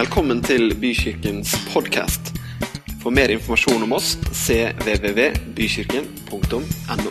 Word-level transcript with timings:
Velkommen 0.00 0.38
til 0.40 0.70
Bykirkens 0.80 1.50
podkast. 1.74 2.30
For 3.02 3.12
mer 3.12 3.28
informasjon 3.34 3.82
om 3.84 3.90
oss 3.92 4.14
cvvvbykirken.no. 4.32 7.10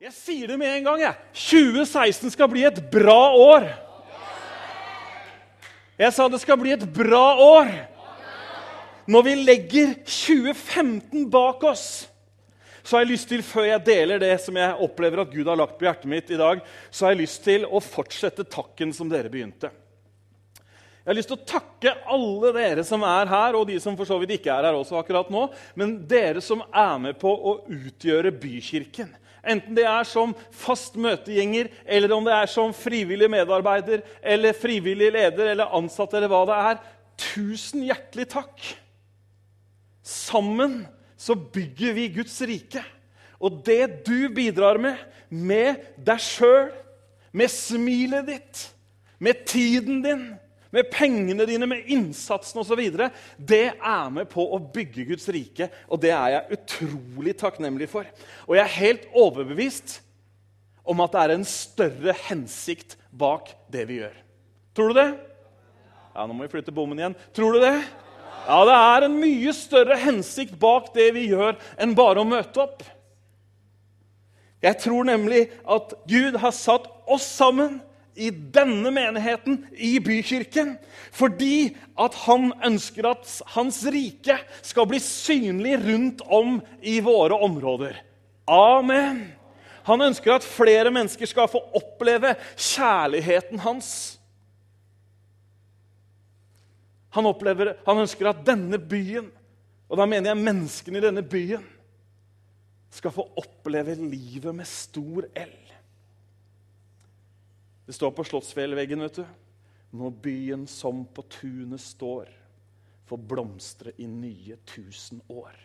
Jeg 0.00 0.12
sier 0.16 0.48
det 0.48 0.56
med 0.56 0.72
en 0.78 0.84
gang. 0.86 1.04
jeg. 1.04 1.14
2016 1.36 2.32
skal 2.32 2.48
bli 2.48 2.64
et 2.64 2.80
bra 2.94 3.36
år. 3.36 3.68
Jeg 6.00 6.12
sa 6.16 6.32
det 6.32 6.40
skal 6.40 6.56
bli 6.62 6.72
et 6.72 6.88
bra 6.96 7.36
år. 7.36 7.68
Når 9.04 9.22
vi 9.28 9.34
legger 9.34 9.92
2015 10.06 11.28
bak 11.28 11.60
oss, 11.74 12.08
så 12.82 12.96
har 12.96 13.04
jeg 13.04 13.12
lyst 13.12 13.28
til, 13.30 13.44
før 13.46 13.68
jeg 13.68 13.84
deler 13.86 14.22
det 14.22 14.34
som 14.42 14.56
jeg 14.58 14.80
opplever 14.84 15.22
at 15.22 15.30
Gud 15.32 15.46
har 15.46 15.58
lagt 15.58 15.78
på 15.78 15.86
hjertet 15.86 16.10
mitt 16.10 16.32
i 16.34 16.40
dag, 16.40 16.62
så 16.90 17.06
har 17.06 17.14
jeg 17.14 17.22
lyst 17.22 17.44
til 17.46 17.66
å 17.66 17.82
fortsette 17.82 18.46
takken 18.50 18.94
som 18.96 19.10
dere 19.10 19.30
begynte. 19.32 19.70
Jeg 21.02 21.10
har 21.10 21.18
lyst 21.18 21.32
til 21.32 21.38
å 21.40 21.46
takke 21.50 21.96
alle 22.14 22.52
dere 22.54 22.84
som 22.86 23.02
er 23.06 23.30
her, 23.30 23.56
og 23.58 23.66
de 23.66 23.80
som 23.82 23.96
for 23.98 24.06
så 24.06 24.20
vidt 24.22 24.36
ikke 24.36 24.52
er 24.54 24.68
her 24.68 24.78
også 24.78 25.00
akkurat 25.00 25.32
nå, 25.34 25.48
men 25.78 25.96
dere 26.10 26.42
som 26.44 26.62
er 26.68 27.00
med 27.02 27.18
på 27.18 27.32
å 27.32 27.56
utgjøre 27.66 28.30
Bykirken. 28.38 29.10
Enten 29.42 29.74
det 29.74 29.82
er 29.90 30.06
som 30.06 30.36
fast 30.54 30.94
møtegjenger, 30.94 31.72
eller 31.90 32.14
om 32.14 32.26
det 32.26 32.36
er 32.36 32.50
som 32.50 32.70
frivillig 32.76 33.26
medarbeider, 33.34 34.04
eller 34.22 34.54
frivillig 34.54 35.10
leder 35.16 35.50
eller 35.50 35.74
ansatt, 35.74 36.14
eller 36.14 36.30
hva 36.30 36.44
det 36.46 36.58
er. 36.70 36.80
Tusen 37.34 37.82
hjertelig 37.88 38.28
takk! 38.36 38.68
Sammen 40.06 40.84
så 41.22 41.36
bygger 41.38 41.94
vi 41.94 42.08
Guds 42.16 42.40
rike. 42.48 42.82
Og 43.42 43.62
det 43.66 44.06
du 44.06 44.26
bidrar 44.34 44.78
med, 44.82 44.98
med 45.30 45.82
deg 46.02 46.22
sjøl, 46.22 46.70
med 47.32 47.50
smilet 47.50 48.26
ditt, 48.26 48.62
med 49.22 49.44
tiden 49.48 50.02
din, 50.04 50.24
med 50.72 50.88
pengene 50.92 51.46
dine, 51.46 51.68
med 51.68 51.88
innsatsen 51.92 52.62
osv., 52.62 52.80
det 53.38 53.64
er 53.76 54.12
med 54.14 54.28
på 54.32 54.44
å 54.44 54.60
bygge 54.72 55.06
Guds 55.12 55.28
rike. 55.32 55.68
Og 55.88 56.00
det 56.02 56.14
er 56.16 56.36
jeg 56.36 56.58
utrolig 56.58 57.36
takknemlig 57.38 57.90
for. 57.92 58.08
Og 58.48 58.56
jeg 58.56 58.64
er 58.64 58.78
helt 58.80 59.08
overbevist 59.12 60.00
om 60.82 61.02
at 61.04 61.14
det 61.14 61.22
er 61.22 61.36
en 61.36 61.46
større 61.46 62.16
hensikt 62.26 62.96
bak 63.14 63.52
det 63.72 63.86
vi 63.90 64.00
gjør. 64.00 64.16
Tror 64.74 64.90
du 64.90 64.98
det? 64.98 65.10
Ja, 66.12 66.24
Nå 66.26 66.34
må 66.34 66.46
vi 66.46 66.54
flytte 66.56 66.74
bommen 66.74 66.98
igjen. 66.98 67.14
Tror 67.36 67.54
du 67.54 67.62
det? 67.62 67.76
Ja, 68.46 68.58
det 68.66 68.74
er 68.74 69.06
en 69.06 69.20
mye 69.20 69.52
større 69.54 69.96
hensikt 70.02 70.58
bak 70.60 70.90
det 70.96 71.12
vi 71.16 71.28
gjør, 71.30 71.54
enn 71.78 71.94
bare 71.98 72.22
å 72.22 72.28
møte 72.28 72.64
opp. 72.64 72.82
Jeg 74.62 74.78
tror 74.82 75.06
nemlig 75.06 75.48
at 75.66 75.94
Gud 76.10 76.38
har 76.38 76.54
satt 76.54 76.86
oss 77.10 77.26
sammen 77.26 77.80
i 78.14 78.28
denne 78.30 78.90
menigheten, 78.92 79.62
i 79.72 79.96
bykirken, 80.04 80.74
fordi 81.14 81.72
at 81.98 82.16
han 82.26 82.50
ønsker 82.64 83.08
at 83.08 83.30
hans 83.54 83.80
rike 83.88 84.36
skal 84.62 84.88
bli 84.90 85.00
synlig 85.02 85.78
rundt 85.86 86.24
om 86.28 86.58
i 86.82 86.98
våre 87.04 87.38
områder. 87.46 87.96
Amen. 88.50 89.24
Han 89.88 90.04
ønsker 90.04 90.36
at 90.36 90.46
flere 90.46 90.92
mennesker 90.94 91.26
skal 91.26 91.50
få 91.50 91.62
oppleve 91.78 92.36
kjærligheten 92.54 93.62
hans. 93.64 93.88
Han, 97.12 97.28
opplever, 97.28 97.74
han 97.84 98.02
ønsker 98.04 98.30
at 98.30 98.44
denne 98.46 98.78
byen, 98.80 99.28
og 99.92 99.98
da 100.00 100.06
mener 100.08 100.32
jeg 100.32 100.40
menneskene 100.40 101.00
i 101.00 101.04
denne 101.04 101.24
byen, 101.24 101.64
skal 102.92 103.12
få 103.12 103.24
oppleve 103.40 103.96
livet 104.00 104.52
med 104.54 104.68
stor 104.68 105.26
L. 105.36 105.58
Det 107.86 107.96
står 107.96 108.12
på 108.16 108.24
Slottsfjellveggen, 108.24 109.04
vet 109.04 109.20
du. 109.20 109.24
Når 109.96 110.14
byen 110.24 110.64
som 110.70 111.02
på 111.12 111.24
tunet 111.28 111.80
står, 111.84 112.30
får 113.08 113.20
blomstre 113.28 113.92
i 114.00 114.06
nye 114.08 114.56
tusen 114.68 115.20
år. 115.28 115.56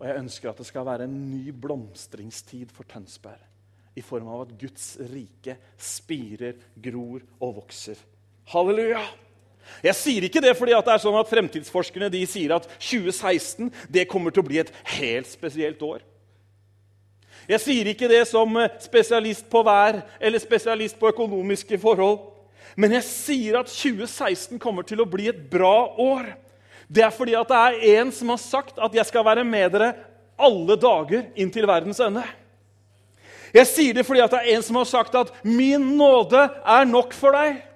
Og 0.00 0.06
jeg 0.08 0.18
ønsker 0.22 0.50
at 0.50 0.58
det 0.58 0.66
skal 0.66 0.86
være 0.88 1.06
en 1.06 1.16
ny 1.30 1.52
blomstringstid 1.52 2.72
for 2.74 2.88
Tønsberg. 2.90 3.42
I 3.94 4.02
form 4.06 4.30
av 4.32 4.46
at 4.46 4.54
Guds 4.58 4.94
rike 5.12 5.58
spirer, 5.76 6.56
gror 6.74 7.20
og 7.38 7.58
vokser. 7.60 7.98
Halleluja! 8.50 9.02
Jeg 9.82 9.96
sier 9.96 10.26
ikke 10.26 10.42
det 10.44 10.56
fordi 10.58 10.74
det 10.74 10.92
er 10.92 11.02
sånn 11.02 11.18
at 11.20 11.30
fremtidsforskerne 11.30 12.10
sier 12.28 12.56
at 12.56 12.66
2016 12.78 13.70
det 13.88 14.08
kommer 14.10 14.34
til 14.34 14.42
å 14.42 14.48
bli 14.48 14.60
et 14.60 14.72
helt 14.98 15.28
spesielt 15.30 15.80
år. 15.82 16.02
Jeg 17.50 17.62
sier 17.64 17.88
ikke 17.90 18.08
det 18.10 18.22
som 18.30 18.58
spesialist 18.82 19.48
på 19.50 19.62
vær 19.66 20.02
eller 20.20 20.42
spesialist 20.42 20.98
på 21.00 21.10
økonomiske 21.10 21.80
forhold. 21.82 22.20
Men 22.78 22.94
jeg 22.94 23.06
sier 23.08 23.58
at 23.58 23.72
2016 23.72 24.60
kommer 24.62 24.86
til 24.86 25.02
å 25.02 25.08
bli 25.08 25.26
et 25.30 25.40
bra 25.50 25.90
år. 25.98 26.28
Det 26.90 27.02
er 27.06 27.14
fordi 27.14 27.34
det 27.34 27.56
er 27.56 27.80
en 27.96 28.12
som 28.14 28.30
har 28.30 28.38
sagt 28.38 28.78
at 28.78 28.94
'jeg 28.94 29.06
skal 29.06 29.24
være 29.24 29.44
med 29.44 29.72
dere 29.72 29.94
alle 30.38 30.76
dager 30.76 31.26
inntil 31.36 31.66
verdens 31.66 32.00
ende'. 32.00 32.26
Jeg 33.54 33.66
sier 33.66 33.94
det 33.94 34.06
fordi 34.06 34.20
det 34.20 34.38
er 34.38 34.56
en 34.56 34.62
som 34.62 34.76
har 34.76 34.84
sagt 34.84 35.14
at 35.14 35.32
'min 35.44 35.96
nåde 35.96 36.50
er 36.64 36.84
nok 36.84 37.12
for 37.12 37.32
deg'. 37.32 37.69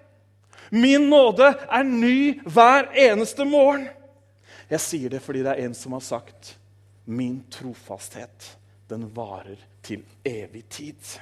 Min 0.75 1.07
nåde 1.11 1.53
er 1.71 1.87
ny 1.87 2.41
hver 2.51 2.89
eneste 2.99 3.47
morgen. 3.47 3.87
Jeg 4.67 4.83
sier 4.83 5.13
det 5.13 5.21
fordi 5.23 5.45
det 5.45 5.53
er 5.53 5.69
en 5.69 5.77
som 5.77 5.95
har 5.95 6.03
sagt 6.03 6.57
'min 7.05 7.45
trofasthet' 7.51 8.57
den 8.89 9.07
varer 9.15 9.61
til 9.83 10.03
evig 10.25 10.65
tid. 10.69 11.21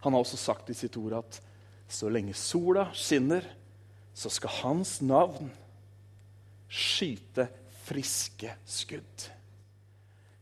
Han 0.00 0.12
har 0.12 0.20
også 0.20 0.36
sagt 0.36 0.70
i 0.70 0.74
sitt 0.74 0.96
ord 0.96 1.12
at 1.12 1.40
så 1.88 2.08
lenge 2.08 2.34
sola 2.34 2.88
skinner, 2.94 3.44
så 4.14 4.30
skal 4.30 4.50
hans 4.62 5.00
navn 5.02 5.50
skyte 6.68 7.48
friske 7.84 8.54
skudd. 8.64 9.28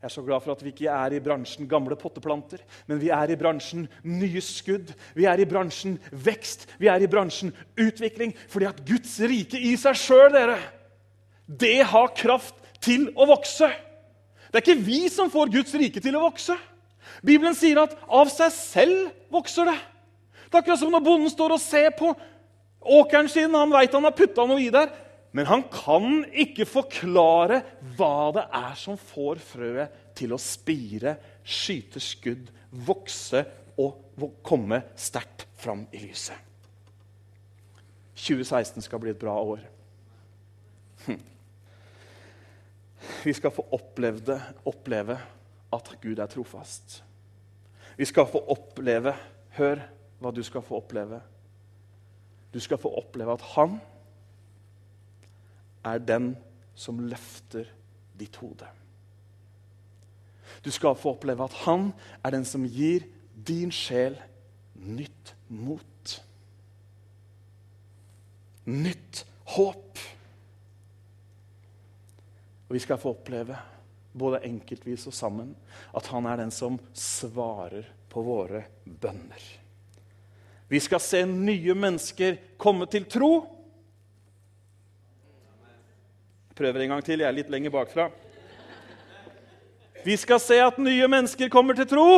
Jeg 0.01 0.09
er 0.09 0.13
så 0.15 0.23
glad 0.25 0.41
for 0.41 0.55
at 0.55 0.63
vi 0.65 0.71
ikke 0.73 0.89
er 0.89 1.13
i 1.13 1.21
bransjen 1.21 1.67
gamle 1.69 1.97
potteplanter, 2.01 2.63
men 2.89 3.01
vi 3.03 3.11
er 3.13 3.35
i 3.35 3.37
bransjen 3.37 3.83
nye 4.09 4.41
skudd. 4.41 4.95
Vi 5.13 5.27
er 5.29 5.43
i 5.43 5.45
bransjen 5.45 5.99
vekst, 6.09 6.65
vi 6.81 6.89
er 6.89 7.05
i 7.05 7.09
bransjen 7.11 7.53
utvikling. 7.77 8.33
Fordi 8.49 8.71
at 8.71 8.81
Guds 8.89 9.19
rike 9.21 9.61
i 9.61 9.75
seg 9.77 9.99
sjøl, 10.01 10.33
dere, 10.33 10.57
det 11.45 11.83
har 11.93 12.15
kraft 12.17 12.57
til 12.81 13.11
å 13.13 13.29
vokse. 13.29 13.69
Det 14.49 14.57
er 14.57 14.65
ikke 14.65 14.89
vi 14.89 15.03
som 15.13 15.29
får 15.29 15.53
Guds 15.53 15.77
rike 15.77 16.01
til 16.01 16.17
å 16.17 16.25
vokse. 16.25 16.57
Bibelen 17.21 17.59
sier 17.59 17.83
at 17.83 17.93
av 18.09 18.33
seg 18.33 18.57
selv 18.57 19.13
vokser 19.29 19.69
det. 19.69 19.77
Det 20.49 20.57
er 20.57 20.63
akkurat 20.63 20.81
som 20.81 20.97
når 20.97 21.05
bonden 21.05 21.31
står 21.31 21.59
og 21.59 21.61
ser 21.61 21.93
på 21.99 22.15
åkeren 22.81 23.29
sin. 23.29 23.53
Han 23.53 23.77
veit 23.77 23.93
han 23.93 24.09
har 24.09 24.17
putta 24.17 24.49
noe 24.49 24.65
i 24.65 24.73
der, 24.73 24.89
men 25.33 25.47
han 25.47 25.63
kan 25.71 26.25
ikke 26.31 26.67
forklare 26.67 27.61
hva 27.97 28.31
det 28.35 28.47
er 28.61 28.77
som 28.79 28.99
får 28.99 29.43
frøet 29.45 29.99
til 30.19 30.35
å 30.35 30.41
spire, 30.43 31.15
skyte 31.47 32.03
skudd, 32.03 32.51
vokse 32.71 33.45
og 33.81 34.27
komme 34.47 34.83
sterkt 34.99 35.47
fram 35.61 35.87
i 35.95 36.03
lyset. 36.03 36.37
2016 38.21 38.85
skal 38.85 39.01
bli 39.01 39.15
et 39.15 39.21
bra 39.21 39.37
år. 39.39 39.63
Hm. 41.07 41.21
Vi 43.25 43.33
skal 43.33 43.55
få 43.55 43.65
opplevde, 43.73 44.37
oppleve 44.69 45.17
at 45.73 45.95
Gud 46.03 46.19
er 46.19 46.29
trofast. 46.29 47.01
Vi 47.97 48.09
skal 48.09 48.29
få 48.29 48.43
oppleve 48.53 49.15
Hør 49.57 49.81
hva 50.23 50.31
du 50.31 50.45
skal 50.47 50.63
få 50.63 50.79
oppleve. 50.79 51.19
Du 52.55 52.61
skal 52.63 52.79
få 52.79 52.93
oppleve 53.01 53.35
at 53.35 53.43
han 53.57 53.81
er 55.87 56.03
den 56.05 56.35
som 56.75 57.01
løfter 57.01 57.69
ditt 58.19 58.37
hode. 58.41 58.69
Du 60.65 60.71
skal 60.75 60.99
få 60.99 61.15
oppleve 61.15 61.47
at 61.47 61.57
han 61.65 61.91
er 62.25 62.35
den 62.35 62.45
som 62.49 62.67
gir 62.69 63.07
din 63.33 63.73
sjel 63.73 64.19
nytt 64.75 65.35
mot. 65.49 66.17
Nytt 68.69 69.25
håp. 69.55 70.03
Og 72.69 72.77
vi 72.77 72.83
skal 72.83 73.01
få 73.03 73.15
oppleve, 73.17 73.57
både 74.13 74.43
enkeltvis 74.47 75.07
og 75.11 75.15
sammen, 75.15 75.55
at 75.97 76.07
han 76.13 76.27
er 76.27 76.43
den 76.43 76.53
som 76.55 76.79
svarer 76.95 77.89
på 78.11 78.23
våre 78.27 78.65
bønner. 78.85 79.43
Vi 80.71 80.79
skal 80.83 81.03
se 81.03 81.25
nye 81.27 81.75
mennesker 81.75 82.37
komme 82.61 82.87
til 82.91 83.09
tro. 83.11 83.33
Jeg 86.50 86.50
prøver 86.61 86.85
en 86.85 86.93
gang 86.95 87.05
til. 87.05 87.23
Jeg 87.23 87.29
er 87.31 87.37
litt 87.39 87.53
lenger 87.53 87.73
bakfra. 87.73 88.11
Vi 90.05 90.17
skal 90.21 90.41
se 90.41 90.59
at 90.61 90.81
nye 90.81 91.09
mennesker 91.09 91.49
kommer 91.53 91.77
til 91.77 91.89
tro. 91.89 92.09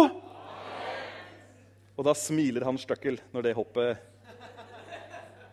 Og 1.93 2.06
da 2.06 2.15
smiler 2.17 2.67
han 2.67 2.81
støkkel 2.81 3.21
når 3.35 3.47
det 3.47 3.55
hoppet 3.59 4.09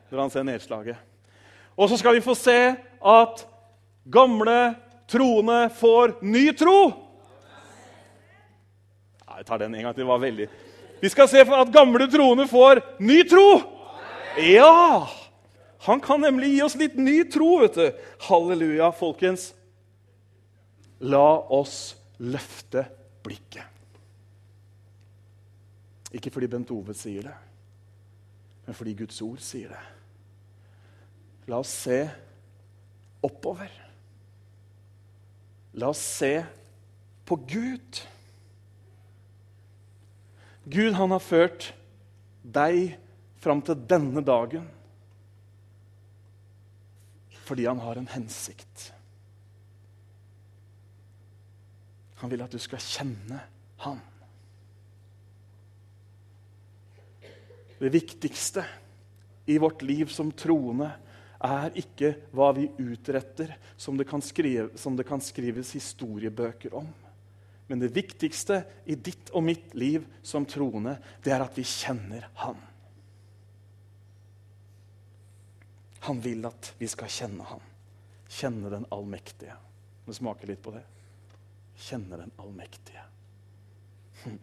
Når 0.10 0.22
han 0.24 0.32
ser 0.34 0.46
nedslaget. 0.48 0.98
Og 1.78 1.90
så 1.92 2.00
skal 2.02 2.18
vi 2.18 2.24
få 2.26 2.34
se 2.34 2.58
at 2.98 3.44
gamle 4.10 4.58
troende 5.10 5.60
får 5.78 6.18
ny 6.26 6.50
tro. 6.58 6.80
Jeg 9.30 9.46
tar 9.46 9.62
den 9.62 9.76
en 9.76 9.86
gang 9.86 9.94
til. 9.94 10.02
Det 10.02 10.10
var 10.10 10.20
veldig 10.20 10.50
Vi 11.00 11.10
skal 11.14 11.30
se 11.30 11.46
at 11.46 11.74
gamle 11.74 12.10
troende 12.12 12.50
får 12.50 12.82
ny 13.00 13.22
tro! 13.30 13.48
Ja! 14.40 15.19
Han 15.88 16.02
kan 16.04 16.22
nemlig 16.22 16.54
gi 16.54 16.62
oss 16.66 16.76
litt 16.80 16.98
ny 17.00 17.24
tro, 17.32 17.60
vet 17.62 17.78
du. 17.80 17.86
Halleluja, 18.28 18.92
folkens. 18.92 19.54
La 21.00 21.40
oss 21.56 21.96
løfte 22.20 22.84
blikket. 23.24 23.64
Ikke 26.12 26.34
fordi 26.34 26.50
Bent 26.52 26.72
Ove 26.74 26.96
sier 26.98 27.30
det, 27.30 27.36
men 28.66 28.76
fordi 28.76 28.96
Guds 28.98 29.20
ord 29.22 29.40
sier 29.46 29.70
det. 29.72 29.84
La 31.50 31.62
oss 31.62 31.72
se 31.86 32.02
oppover. 33.26 33.70
La 35.80 35.92
oss 35.94 36.02
se 36.02 36.34
på 37.30 37.38
Gud. 37.48 38.02
Gud, 40.66 40.92
han 40.98 41.14
har 41.14 41.24
ført 41.24 41.70
deg 42.44 42.98
fram 43.40 43.62
til 43.66 43.78
denne 43.90 44.26
dagen 44.26 44.66
fordi 47.50 47.66
han 47.66 47.82
har 47.82 47.98
en 47.98 48.08
hensikt. 48.12 48.92
Han 52.22 52.30
vil 52.30 52.44
at 52.46 52.54
du 52.54 52.60
skal 52.62 52.84
kjenne 52.84 53.40
han. 53.82 53.98
Det 57.80 57.90
viktigste 57.90 58.66
i 59.50 59.58
vårt 59.58 59.82
liv 59.82 60.12
som 60.14 60.30
troende 60.36 60.92
er 61.40 61.74
ikke 61.80 62.12
hva 62.36 62.52
vi 62.54 62.68
utretter, 62.84 63.56
som 63.80 63.98
det 63.98 64.06
skrive, 64.22 64.76
som 64.78 65.00
det 65.00 65.08
kan 65.08 65.24
skrives 65.24 65.72
historiebøker 65.74 66.76
om. 66.76 66.92
Men 67.72 67.82
det 67.82 67.94
viktigste 67.96 68.62
i 68.86 68.98
ditt 69.00 69.32
og 69.34 69.46
mitt 69.48 69.74
liv 69.78 70.06
som 70.22 70.46
troende, 70.46 71.00
det 71.24 71.34
er 71.34 71.46
at 71.46 71.58
vi 71.58 71.66
kjenner 71.66 72.28
Han. 72.44 72.60
Han 76.08 76.22
vil 76.24 76.46
at 76.48 76.74
vi 76.80 76.88
skal 76.88 77.12
kjenne 77.12 77.46
ham. 77.50 77.64
Kjenne 78.30 78.72
den 78.72 78.86
allmektige. 78.94 79.56
Må 80.06 80.16
smake 80.16 80.48
litt 80.50 80.62
på 80.64 80.74
det. 80.76 80.84
Kjenne 81.80 82.20
den 82.22 82.32
allmektige. 82.40 83.04
Hm. 84.24 84.40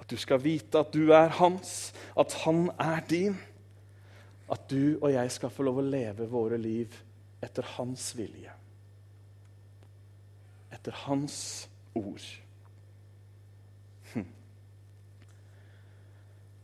At 0.00 0.08
du 0.10 0.16
skal 0.20 0.42
vite 0.42 0.80
at 0.80 0.92
du 0.94 1.12
er 1.14 1.32
hans, 1.38 1.92
at 2.18 2.32
han 2.44 2.68
er 2.82 3.04
din. 3.08 3.38
At 4.52 4.68
du 4.70 4.98
og 5.00 5.10
jeg 5.12 5.32
skal 5.34 5.50
få 5.50 5.66
lov 5.66 5.80
å 5.82 5.86
leve 5.86 6.28
våre 6.30 6.58
liv 6.60 6.94
etter 7.42 7.66
hans 7.76 8.10
vilje. 8.18 8.52
Etter 10.74 10.94
hans 11.06 11.38
ord. 11.98 12.22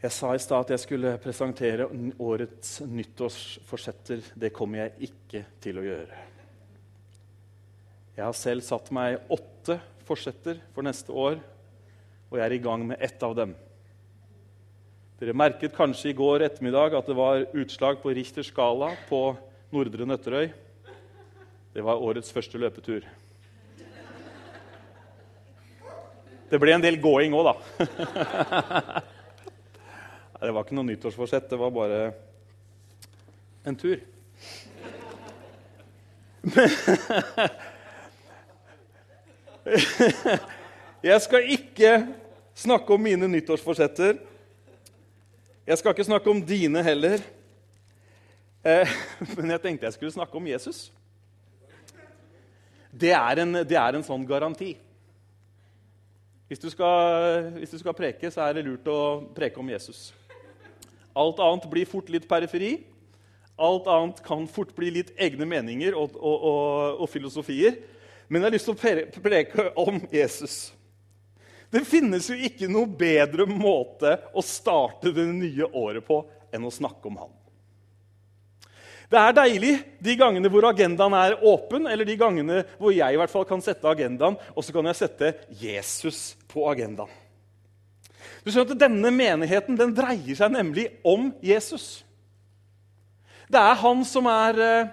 Jeg 0.02 0.10
sa 0.10 0.32
i 0.34 0.40
stad 0.42 0.64
at 0.64 0.72
jeg 0.74 0.82
skulle 0.82 1.12
presentere 1.22 1.86
årets 2.18 2.80
nyttårsforsetter. 2.90 4.24
Det 4.34 4.50
kommer 4.50 4.80
jeg 4.80 5.10
ikke 5.12 5.44
til 5.62 5.78
å 5.78 5.84
gjøre. 5.86 6.22
Jeg 8.16 8.24
har 8.26 8.34
selv 8.34 8.66
satt 8.66 8.90
meg 8.90 9.30
åtte 9.30 9.78
forsetter 10.02 10.58
for 10.74 10.82
neste 10.82 11.14
år 11.14 11.38
og 12.32 12.38
jeg 12.40 12.46
er 12.46 12.54
i 12.56 12.62
gang 12.64 12.82
med 12.88 12.96
ett 13.04 13.22
av 13.22 13.34
dem. 13.36 13.50
Dere 15.20 15.36
merket 15.36 15.74
kanskje 15.76 16.10
i 16.10 16.16
går 16.16 16.48
ettermiddag 16.48 16.96
at 16.96 17.06
det 17.06 17.16
var 17.18 17.44
utslag 17.52 18.00
på 18.02 18.10
Richters 18.16 18.48
skala 18.48 18.94
på 19.06 19.20
Nordre 19.70 20.08
Nøtterøy. 20.08 20.48
Det 21.76 21.84
var 21.84 22.00
årets 22.00 22.32
første 22.32 22.58
løpetur. 22.58 23.04
Det 26.50 26.60
ble 26.60 26.74
en 26.74 26.82
del 26.84 26.98
gåing 27.04 27.36
òg, 27.36 27.52
da. 27.52 29.04
det 30.46 30.54
var 30.54 30.64
ikke 30.64 30.74
noe 30.74 30.88
nyttårsforsett, 30.88 31.50
det 31.50 31.58
var 31.60 31.70
bare 31.74 32.12
en 33.64 33.76
tur. 33.78 33.98
Jeg 41.02 41.20
skal 41.22 41.46
ikke 41.54 42.06
snakke 42.58 42.94
om 42.94 43.02
mine 43.02 43.28
nyttårsforsetter. 43.30 44.18
Jeg 45.66 45.78
skal 45.78 45.94
ikke 45.94 46.04
snakke 46.10 46.30
om 46.30 46.42
dine 46.46 46.82
heller. 46.82 47.22
Eh, 48.62 48.88
men 49.36 49.50
jeg 49.54 49.62
tenkte 49.62 49.86
jeg 49.86 49.96
skulle 49.96 50.14
snakke 50.14 50.36
om 50.38 50.46
Jesus. 50.46 50.92
Det 52.92 53.10
er 53.14 53.42
en, 53.42 53.52
det 53.66 53.78
er 53.78 53.96
en 53.96 54.04
sånn 54.06 54.26
garanti. 54.28 54.76
Hvis 56.50 56.60
du, 56.60 56.68
skal, 56.70 57.48
hvis 57.56 57.70
du, 57.72 57.78
skal, 57.80 57.94
preke, 57.96 58.28
så 58.30 58.44
er 58.44 58.58
det 58.58 58.66
lurt 58.66 58.88
å 58.92 59.24
preke 59.32 59.56
om 59.62 59.70
Jesus. 59.72 60.10
Alt 61.12 61.40
annet 61.42 61.68
blir 61.70 61.88
fort 61.88 62.08
litt 62.12 62.28
periferi. 62.28 62.76
Alt 63.60 63.88
annet 63.90 64.22
kan 64.24 64.46
fort 64.48 64.72
bli 64.76 64.90
litt 64.98 65.12
egne 65.20 65.46
meninger 65.48 65.96
og, 65.98 66.16
og, 66.16 66.46
og, 66.48 67.02
og 67.04 67.10
filosofier. 67.12 67.76
Men 68.28 68.40
jeg 68.40 68.48
har 68.48 68.56
lyst 68.56 68.70
til 68.70 68.76
å 68.78 69.26
preke 69.26 69.66
om 69.82 70.00
Jesus. 70.12 70.56
Det 71.72 71.84
finnes 71.88 72.26
jo 72.28 72.36
ikke 72.36 72.68
noe 72.68 72.88
bedre 72.88 73.46
måte 73.48 74.18
å 74.36 74.44
starte 74.44 75.12
det 75.14 75.24
nye 75.28 75.68
året 75.72 76.04
på 76.04 76.20
enn 76.52 76.68
å 76.68 76.72
snakke 76.72 77.08
om 77.08 77.16
han. 77.22 77.32
Det 79.12 79.20
er 79.20 79.34
deilig 79.36 79.72
de 80.00 80.14
gangene 80.16 80.48
hvor 80.52 80.64
agendaen 80.70 81.12
er 81.16 81.34
åpen, 81.44 81.84
eller 81.88 82.08
de 82.08 82.16
gangene 82.16 82.62
hvor 82.78 82.94
jeg 82.96 83.12
i 83.12 83.18
hvert 83.20 83.32
fall 83.32 83.44
kan 83.48 83.60
sette 83.64 83.88
agendaen, 83.88 84.38
og 84.56 84.64
så 84.64 84.72
kan 84.72 84.88
jeg 84.88 85.00
sette 85.02 85.34
Jesus 85.60 86.32
på 86.48 86.64
agendaen. 86.70 87.12
Du 88.44 88.50
skjønner 88.50 88.74
at 88.74 88.82
Denne 88.84 89.12
menigheten 89.14 89.78
den 89.78 89.94
dreier 89.96 90.38
seg 90.38 90.54
nemlig 90.54 90.88
om 91.04 91.30
Jesus. 91.44 92.02
Det 93.52 93.60
er 93.60 93.80
han 93.82 94.04
som 94.08 94.28
er 94.30 94.60
eh, 94.64 94.92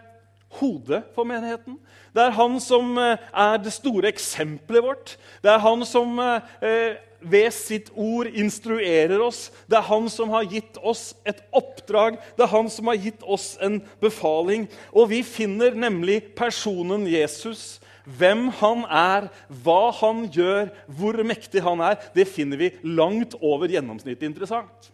hodet 0.59 1.03
for 1.15 1.27
menigheten. 1.27 1.77
Det 2.15 2.23
er 2.25 2.35
han 2.35 2.57
som 2.63 2.97
eh, 2.99 3.21
er 3.31 3.61
det 3.61 3.73
store 3.75 4.09
eksempelet 4.11 4.83
vårt. 4.83 5.13
Det 5.43 5.53
er 5.53 5.61
han 5.63 5.85
som 5.87 6.19
eh, 6.19 6.97
ved 7.19 7.51
sitt 7.53 7.91
ord 7.95 8.29
instruerer 8.31 9.21
oss. 9.21 9.49
Det 9.67 9.77
er 9.79 9.87
han 9.89 10.09
som 10.11 10.31
har 10.33 10.47
gitt 10.49 10.79
oss 10.81 11.13
et 11.27 11.41
oppdrag, 11.55 12.19
det 12.37 12.45
er 12.45 12.53
han 12.53 12.69
som 12.71 12.89
har 12.91 12.99
gitt 12.99 13.23
oss 13.23 13.53
en 13.63 13.79
befaling. 14.01 14.67
Og 14.93 15.09
vi 15.11 15.21
finner 15.27 15.75
nemlig 15.75 16.21
personen 16.37 17.07
Jesus. 17.09 17.79
Hvem 18.17 18.47
han 18.61 18.85
er, 18.89 19.27
hva 19.61 19.91
han 19.99 20.23
gjør, 20.33 20.71
hvor 20.97 21.19
mektig 21.27 21.61
han 21.65 21.83
er, 21.85 21.99
det 22.15 22.29
finner 22.31 22.57
vi 22.61 22.71
langt 22.87 23.35
over 23.41 23.69
gjennomsnittet 23.69 24.25
interessant. 24.29 24.89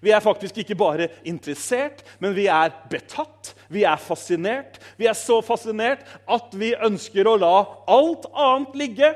Vi 0.00 0.12
er 0.14 0.22
faktisk 0.24 0.60
ikke 0.62 0.78
bare 0.78 1.08
interessert, 1.28 2.00
men 2.22 2.32
vi 2.36 2.46
er 2.48 2.72
betatt, 2.92 3.52
vi 3.68 3.84
er 3.84 4.00
fascinert. 4.00 4.78
Vi 4.96 5.08
er 5.10 5.18
så 5.18 5.40
fascinert 5.44 6.06
at 6.30 6.54
vi 6.56 6.72
ønsker 6.78 7.28
å 7.28 7.36
la 7.40 7.56
alt 7.90 8.28
annet 8.30 8.78
ligge 8.78 9.10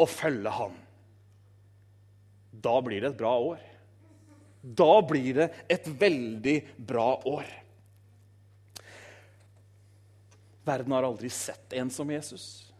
og 0.00 0.08
følge 0.10 0.54
han. 0.56 0.74
Da 2.62 2.74
blir 2.84 3.02
det 3.02 3.12
et 3.12 3.20
bra 3.20 3.36
år. 3.52 3.60
Da 4.62 4.92
blir 5.06 5.34
det 5.40 5.48
et 5.70 5.86
veldig 6.00 6.58
bra 6.78 7.08
år. 7.26 7.46
Verden 10.64 10.92
har 10.92 11.06
aldri 11.06 11.30
sett 11.30 11.72
en 11.72 11.90
som 11.90 12.10
Jesus. 12.10 12.72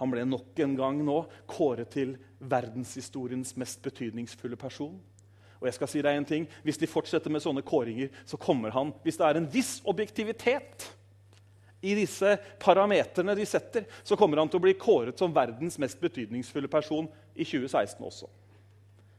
Han 0.00 0.10
ble 0.10 0.24
nok 0.26 0.58
en 0.64 0.76
gang 0.76 0.98
nå 1.04 1.20
kåret 1.46 1.92
til 1.94 2.16
verdenshistoriens 2.42 3.54
mest 3.60 3.82
betydningsfulle 3.84 4.58
person. 4.58 4.96
Og 5.60 5.68
jeg 5.68 5.76
skal 5.76 5.90
si 5.92 6.02
deg 6.02 6.16
en 6.18 6.26
ting, 6.26 6.48
Hvis 6.64 6.78
de 6.78 6.90
fortsetter 6.90 7.30
med 7.30 7.42
sånne 7.42 7.62
kåringer, 7.62 8.10
så 8.26 8.36
kommer 8.36 8.70
han 8.70 8.92
Hvis 9.04 9.16
det 9.16 9.26
er 9.26 9.36
en 9.38 9.46
viss 9.46 9.80
objektivitet 9.84 10.90
i 11.82 11.94
disse 11.98 12.36
parameterne 12.62 13.34
de 13.34 13.44
setter, 13.46 13.84
så 14.06 14.14
kommer 14.16 14.38
han 14.38 14.48
til 14.48 14.60
å 14.60 14.62
bli 14.62 14.74
kåret 14.78 15.18
som 15.18 15.32
verdens 15.34 15.78
mest 15.82 15.98
betydningsfulle 15.98 16.68
person 16.70 17.08
i 17.34 17.42
2016 17.42 17.98
også. 18.06 18.28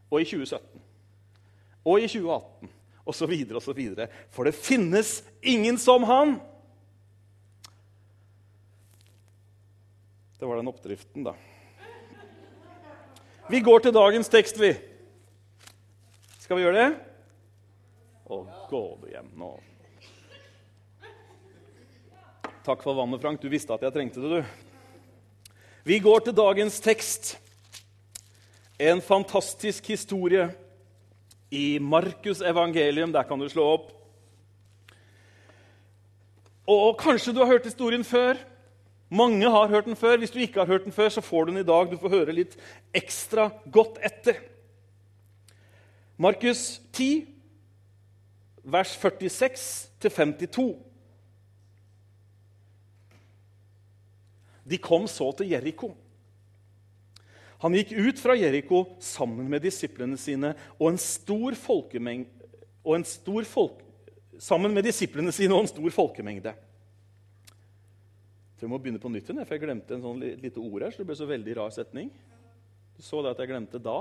Og 0.07 0.21
i 0.21 0.27
2017. 0.29 0.83
Og 1.83 1.99
i 1.99 2.07
2018. 2.07 2.71
Og 3.03 3.15
så 3.15 3.27
videre 3.27 3.59
og 3.59 3.65
så 3.65 3.75
videre. 3.75 4.07
For 4.31 4.47
det 4.47 4.55
finnes 4.55 5.21
ingen 5.41 5.77
som 5.77 6.07
han! 6.07 6.37
Det 10.43 10.47
var 10.47 10.55
den 10.55 10.67
oppdriften, 10.67 11.23
da. 11.23 11.31
Vi 13.47 13.61
går 13.63 13.79
til 13.79 13.93
dagens 13.95 14.27
tekst, 14.27 14.57
vi. 14.59 14.73
Skal 16.43 16.59
vi 16.59 16.65
gjøre 16.65 16.81
det? 16.81 16.97
Å, 18.27 18.41
gå 18.67 18.81
du 18.99 19.07
hjem 19.13 19.29
nå. 19.39 19.53
Takk 22.67 22.83
for 22.83 22.99
vannet, 22.99 23.23
Frank. 23.23 23.39
Du 23.39 23.47
visste 23.47 23.71
at 23.71 23.87
jeg 23.87 23.95
trengte 23.95 24.19
det, 24.19 24.43
du. 24.43 25.49
Vi 25.87 26.03
går 26.03 26.27
til 26.27 26.35
dagens 26.35 26.83
tekst. 26.83 27.37
En 28.75 28.99
fantastisk 28.99 29.87
historie 29.95 30.49
i 31.55 31.77
Markus' 31.79 32.43
evangelium. 32.43 33.15
Der 33.15 33.31
kan 33.31 33.39
du 33.39 33.47
slå 33.47 33.71
opp. 33.77 33.93
Og 36.67 36.97
kanskje 36.99 37.31
du 37.31 37.45
har 37.45 37.55
hørt 37.55 37.71
historien 37.71 38.03
før. 38.03 38.49
Mange 39.13 39.49
har 39.49 39.69
hørt 39.69 39.85
den 39.85 39.97
før. 39.99 40.17
Hvis 40.17 40.31
du 40.33 40.39
ikke 40.41 40.63
har 40.63 40.69
hørt 40.69 40.87
den 40.87 40.95
før, 40.95 41.09
så 41.13 41.21
får 41.21 41.45
du 41.45 41.51
den 41.51 41.61
i 41.61 41.67
dag. 41.67 41.91
Du 41.91 41.99
får 42.01 42.09
høre 42.15 42.33
litt 42.33 42.55
ekstra 42.95 43.49
godt 43.71 43.99
etter. 44.01 44.39
Markus 46.17 46.81
10, 46.93 47.27
vers 48.63 48.95
46-52. 48.97 50.65
De 54.63 54.79
kom 54.81 55.05
så 55.11 55.29
til 55.37 55.51
Jeriko. 55.51 55.91
Han 57.63 57.75
gikk 57.77 57.93
ut 57.95 58.19
fra 58.19 58.35
Jeriko 58.35 58.83
sammen 59.03 59.47
med 59.51 59.63
disiplene 59.63 60.17
sine 60.19 60.55
og 60.79 60.89
en 60.89 60.99
stor 60.99 61.55
folkemengde 61.55 62.49
og 62.83 62.97
en 62.97 63.05
stor 63.07 63.45
folk, 63.47 63.77
sammen 64.35 64.73
med 64.75 64.83
disiplene 64.83 65.31
sine 65.31 65.55
og 65.55 65.63
en 65.63 65.69
stor 65.71 65.93
folkemengde. 65.95 66.51
Tror 68.63 68.69
jeg 68.69 68.77
må 68.77 68.77
begynne 68.79 68.99
på 69.03 69.09
nytt 69.11 69.27
igjen, 69.27 69.43
for 69.43 69.57
jeg 69.57 69.61
glemte 69.65 69.91
en 69.91 70.03
sånn 70.05 70.21
lite 70.39 70.61
ord 70.61 70.85
her. 70.85 70.91
så 70.93 71.01
det 71.01 71.07
ble 71.09 71.15
så 71.19 71.25
veldig 71.27 71.55
rar 71.57 71.71
setning. 71.75 72.05
Du 72.95 73.01
så 73.03 73.19
det 73.19 73.33
at 73.33 73.41
jeg 73.43 73.49
glemte 73.49 73.81
da. 73.83 73.97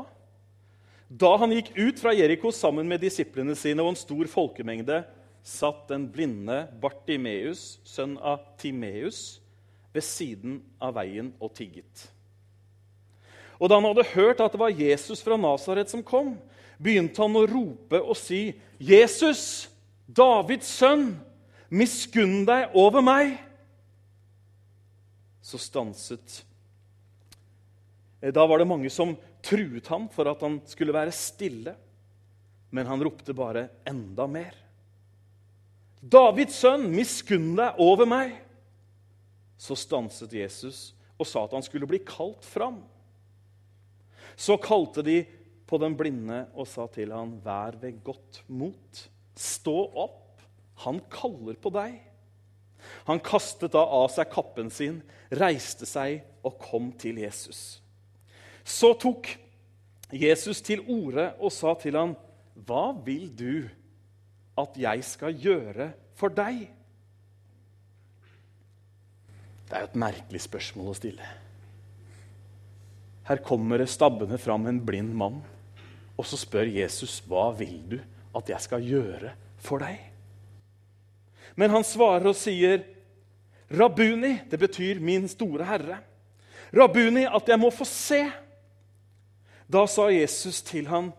Da 1.11 1.31
han 1.43 1.51
gikk 1.51 1.73
ut 1.75 1.99
fra 1.99 2.13
Jeriko 2.15 2.53
sammen 2.55 2.87
med 2.87 3.03
disiplene 3.03 3.59
sine 3.59 3.83
og 3.83 3.91
en 3.91 3.99
stor 3.99 4.31
folkemengde, 4.31 5.01
satt 5.43 5.91
den 5.91 6.07
blinde 6.07 6.61
Bartimeus, 6.79 7.81
sønn 7.83 8.15
av 8.23 8.39
Timeus, 8.63 9.43
ved 9.91 10.07
siden 10.07 10.63
av 10.79 10.95
veien 10.95 11.35
og 11.43 11.57
tigget. 11.59 12.07
Og 13.59 13.67
da 13.67 13.83
han 13.83 13.91
hadde 13.91 14.09
hørt 14.15 14.47
at 14.47 14.55
det 14.55 14.63
var 14.63 14.79
Jesus 14.79 15.27
fra 15.27 15.35
Nasaret 15.35 15.91
som 15.91 16.07
kom, 16.07 16.37
begynte 16.79 17.19
han 17.19 17.35
å 17.35 17.49
rope 17.51 17.99
og 17.99 18.15
si, 18.15 18.53
'Jesus, 18.79 19.73
Davids 20.07 20.71
sønn, 20.71 21.17
miskunn 21.67 22.45
deg 22.47 22.71
over 22.79 23.03
meg.' 23.03 23.41
Så 25.43 25.59
stanset 25.59 26.45
Da 28.23 28.47
var 28.47 28.63
det 28.63 28.69
mange 28.71 28.91
som 28.95 29.17
truet 29.43 29.89
ham 29.91 30.07
for 30.13 30.31
at 30.31 30.43
han 30.45 30.61
skulle 30.71 30.95
være 30.95 31.15
stille, 31.15 31.75
men 32.71 32.87
han 32.87 33.03
ropte 33.03 33.35
bare 33.35 33.67
enda 33.89 34.29
mer. 34.31 34.55
'Davids 36.03 36.59
sønn, 36.59 36.89
miskunn 36.95 37.53
deg 37.59 37.79
over 37.83 38.07
meg.' 38.07 38.39
Så 39.59 39.75
stanset 39.79 40.33
Jesus 40.35 40.93
og 41.19 41.27
sa 41.27 41.45
at 41.45 41.55
han 41.55 41.63
skulle 41.63 41.87
bli 41.87 42.01
kalt 42.03 42.47
fram. 42.47 42.81
Så 44.35 44.57
kalte 44.59 45.05
de 45.07 45.21
på 45.67 45.79
den 45.79 45.95
blinde 45.99 46.45
og 46.55 46.67
sa 46.67 46.87
til 46.91 47.13
han, 47.15 47.39
'Vær 47.43 47.79
ved 47.83 48.03
godt 48.03 48.43
mot. 48.49 49.09
Stå 49.35 49.77
opp. 49.95 50.43
Han 50.87 51.03
kaller 51.11 51.59
på 51.59 51.71
deg.' 51.71 52.12
Han 53.09 53.23
kastet 53.25 53.75
da 53.75 53.83
av 53.85 54.09
seg 54.15 54.31
kappen 54.33 54.71
sin, 54.73 55.01
reiste 55.31 55.89
seg 55.89 56.23
og 56.47 56.59
kom 56.63 56.91
til 56.99 57.21
Jesus. 57.23 57.81
Så 58.65 58.93
tok 59.01 59.31
Jesus 60.13 60.61
til 60.65 60.85
orde 60.91 61.33
og 61.41 61.53
sa 61.53 61.75
til 61.75 61.97
ham, 61.97 62.17
'Hva 62.55 62.93
vil 63.05 63.31
du 63.33 63.69
at 64.59 64.77
jeg 64.77 65.05
skal 65.05 65.35
gjøre 65.35 65.93
for 66.15 66.29
deg?' 66.29 66.69
Det 69.67 69.79
er 69.79 69.81
jo 69.81 69.89
et 69.89 69.97
merkelig 69.97 70.41
spørsmål 70.41 70.91
å 70.93 70.95
stille. 70.95 71.29
Her 73.25 73.37
kommer 73.37 73.79
det 73.79 73.89
stabbende 73.89 74.39
fram 74.39 74.67
en 74.67 74.85
blind 74.85 75.15
mann, 75.15 75.43
og 76.19 76.27
så 76.27 76.37
spør 76.37 76.69
Jesus, 76.69 77.21
'Hva 77.21 77.57
vil 77.57 77.83
du 77.89 78.01
at 78.37 78.49
jeg 78.49 78.61
skal 78.61 78.83
gjøre 78.83 79.33
for 79.57 79.79
deg?' 79.79 80.12
Men 81.55 81.71
han 81.71 81.85
svarer 81.85 82.31
og 82.31 82.37
sier, 82.37 82.85
'Rabuni', 83.73 84.49
det 84.51 84.59
betyr 84.59 85.01
'min 85.01 85.29
store 85.29 85.65
herre'. 85.65 86.01
Rabuni, 86.73 87.25
at 87.25 87.49
jeg 87.49 87.59
må 87.61 87.71
få 87.71 87.85
se. 87.85 88.31
Da 89.69 89.87
sa 89.87 90.09
Jesus 90.09 90.63
til 90.63 90.87
ham, 90.87 91.13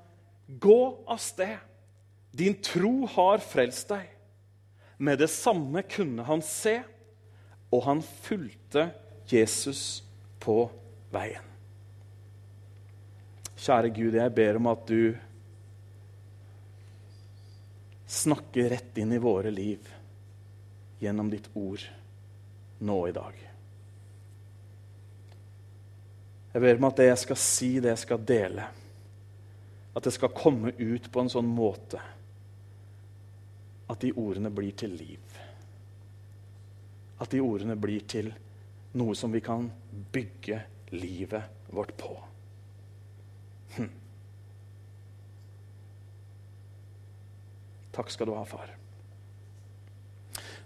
'Gå 0.47 1.05
av 1.07 1.17
sted. 1.17 1.57
Din 2.31 2.55
tro 2.61 3.05
har 3.05 3.37
frelst 3.37 3.89
deg.' 3.89 4.09
Med 4.97 5.19
det 5.19 5.29
samme 5.29 5.81
kunne 5.83 6.23
han 6.23 6.41
se, 6.41 6.83
og 7.71 7.83
han 7.83 8.01
fulgte 8.01 8.91
Jesus 9.27 10.03
på 10.39 10.69
veien. 11.11 11.43
Kjære 13.57 13.89
Gud, 13.95 14.13
jeg 14.13 14.35
ber 14.35 14.59
om 14.59 14.67
at 14.67 14.87
du 14.87 15.15
snakker 18.07 18.69
rett 18.69 18.97
inn 19.01 19.13
i 19.15 19.21
våre 19.21 19.51
liv 19.51 19.92
gjennom 21.03 21.29
ditt 21.31 21.49
ord 21.59 21.83
nå 22.83 22.97
i 23.07 23.15
dag. 23.15 23.39
Jeg 26.53 26.61
ber 26.61 26.79
om 26.79 26.87
at 26.89 26.99
det 27.01 27.07
jeg 27.09 27.21
skal 27.23 27.39
si, 27.41 27.69
det 27.81 27.93
jeg 27.95 28.01
skal 28.03 28.25
dele, 28.29 28.65
at 29.93 30.05
det 30.05 30.13
skal 30.13 30.33
komme 30.35 30.73
ut 30.77 31.09
på 31.11 31.23
en 31.23 31.31
sånn 31.31 31.49
måte 31.49 32.01
at 33.89 34.01
de 34.01 34.13
ordene 34.17 34.51
blir 34.53 34.73
til 34.77 34.93
liv. 34.97 35.39
At 37.21 37.33
de 37.33 37.41
ordene 37.43 37.75
blir 37.77 38.05
til 38.09 38.31
noe 38.97 39.17
som 39.17 39.33
vi 39.33 39.41
kan 39.43 39.67
bygge 40.13 40.61
livet 40.93 41.67
vårt 41.73 41.93
på. 41.97 42.13
Hm. 43.77 43.91
Takk 47.93 48.13
skal 48.13 48.29
du 48.29 48.37
ha, 48.37 48.45
far. 48.49 48.82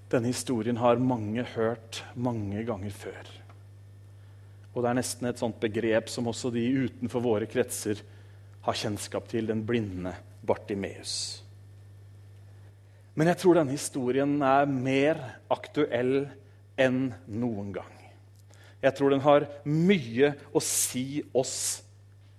Denne 0.08 0.32
historien 0.32 0.78
har 0.80 1.02
mange 1.04 1.44
hørt 1.56 2.04
mange 2.16 2.62
ganger 2.68 2.94
før. 2.96 3.32
Og 4.72 4.84
det 4.84 4.92
er 4.92 5.00
nesten 5.00 5.28
et 5.28 5.42
sånt 5.42 5.60
begrep 5.60 6.08
som 6.12 6.30
også 6.32 6.52
de 6.54 6.64
utenfor 6.86 7.24
våre 7.26 7.50
kretser 7.50 8.00
har 8.64 8.78
kjennskap 8.78 9.28
til, 9.32 9.50
den 9.50 9.66
blinde 9.68 10.14
Bartimeus. 10.48 11.44
Men 13.18 13.32
jeg 13.32 13.42
tror 13.42 13.58
denne 13.58 13.74
historien 13.74 14.38
er 14.46 14.70
mer 14.70 15.20
aktuell 15.52 16.28
enn 16.78 17.08
noen 17.28 17.74
gang. 17.76 17.94
Jeg 18.84 18.94
tror 18.94 19.12
den 19.12 19.26
har 19.26 19.48
mye 19.66 20.36
å 20.54 20.62
si 20.64 21.24
oss 21.36 21.82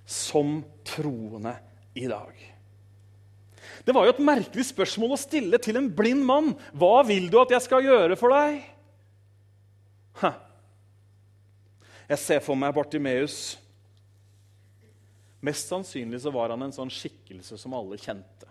som 0.08 0.60
troende 0.87 1.56
i 1.98 2.06
dag. 2.08 2.32
Det 3.85 3.94
var 3.94 4.06
jo 4.06 4.14
et 4.14 4.25
merkelig 4.25 4.66
spørsmål 4.70 5.14
å 5.14 5.20
stille 5.20 5.61
til 5.62 5.78
en 5.80 5.88
blind 5.94 6.25
mann. 6.26 6.52
Hva 6.76 7.02
vil 7.06 7.28
du 7.30 7.38
at 7.40 7.54
jeg 7.54 7.64
skal 7.64 7.87
gjøre 7.87 8.18
for 8.18 8.35
deg? 8.35 8.61
Ha. 10.23 10.32
Jeg 12.08 12.23
ser 12.23 12.44
for 12.44 12.58
meg 12.58 12.75
Bartimeus. 12.76 13.56
Mest 15.44 15.70
sannsynlig 15.70 16.23
så 16.25 16.32
var 16.35 16.50
han 16.54 16.64
en 16.66 16.75
sånn 16.75 16.90
skikkelse 16.90 17.58
som 17.61 17.76
alle 17.78 18.00
kjente. 18.00 18.49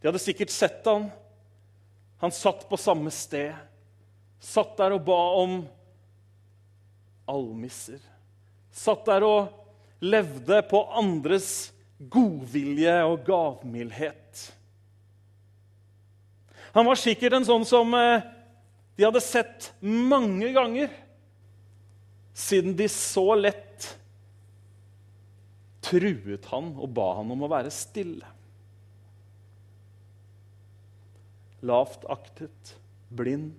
De 0.00 0.08
hadde 0.08 0.22
sikkert 0.22 0.52
sett 0.54 0.86
han. 0.88 1.10
Han 2.22 2.32
satt 2.32 2.64
på 2.68 2.78
samme 2.80 3.12
sted. 3.12 3.52
Satt 4.40 4.78
der 4.80 4.96
og 4.96 5.04
ba 5.04 5.20
om 5.42 5.58
almisser. 7.28 8.00
Satt 8.72 9.04
der 9.08 9.26
og 9.26 9.50
levde 10.00 10.62
på 10.70 10.80
andres 10.96 11.70
godvilje 12.00 12.96
og 13.04 13.24
gavmildhet. 13.26 14.46
Han 16.72 16.86
var 16.86 16.98
sikkert 16.98 17.36
en 17.36 17.46
sånn 17.46 17.66
som 17.68 17.92
eh, 17.98 18.22
de 18.96 19.06
hadde 19.06 19.22
sett 19.24 19.72
mange 19.84 20.52
ganger, 20.54 20.90
siden 22.36 22.76
de 22.78 22.86
så 22.88 23.32
lett 23.36 23.88
truet 25.90 26.46
han 26.52 26.74
og 26.78 26.92
ba 26.94 27.08
han 27.18 27.32
om 27.34 27.44
å 27.44 27.50
være 27.50 27.72
stille. 27.74 28.28
Lavt 31.66 32.06
aktet, 32.08 32.76
blind, 33.12 33.52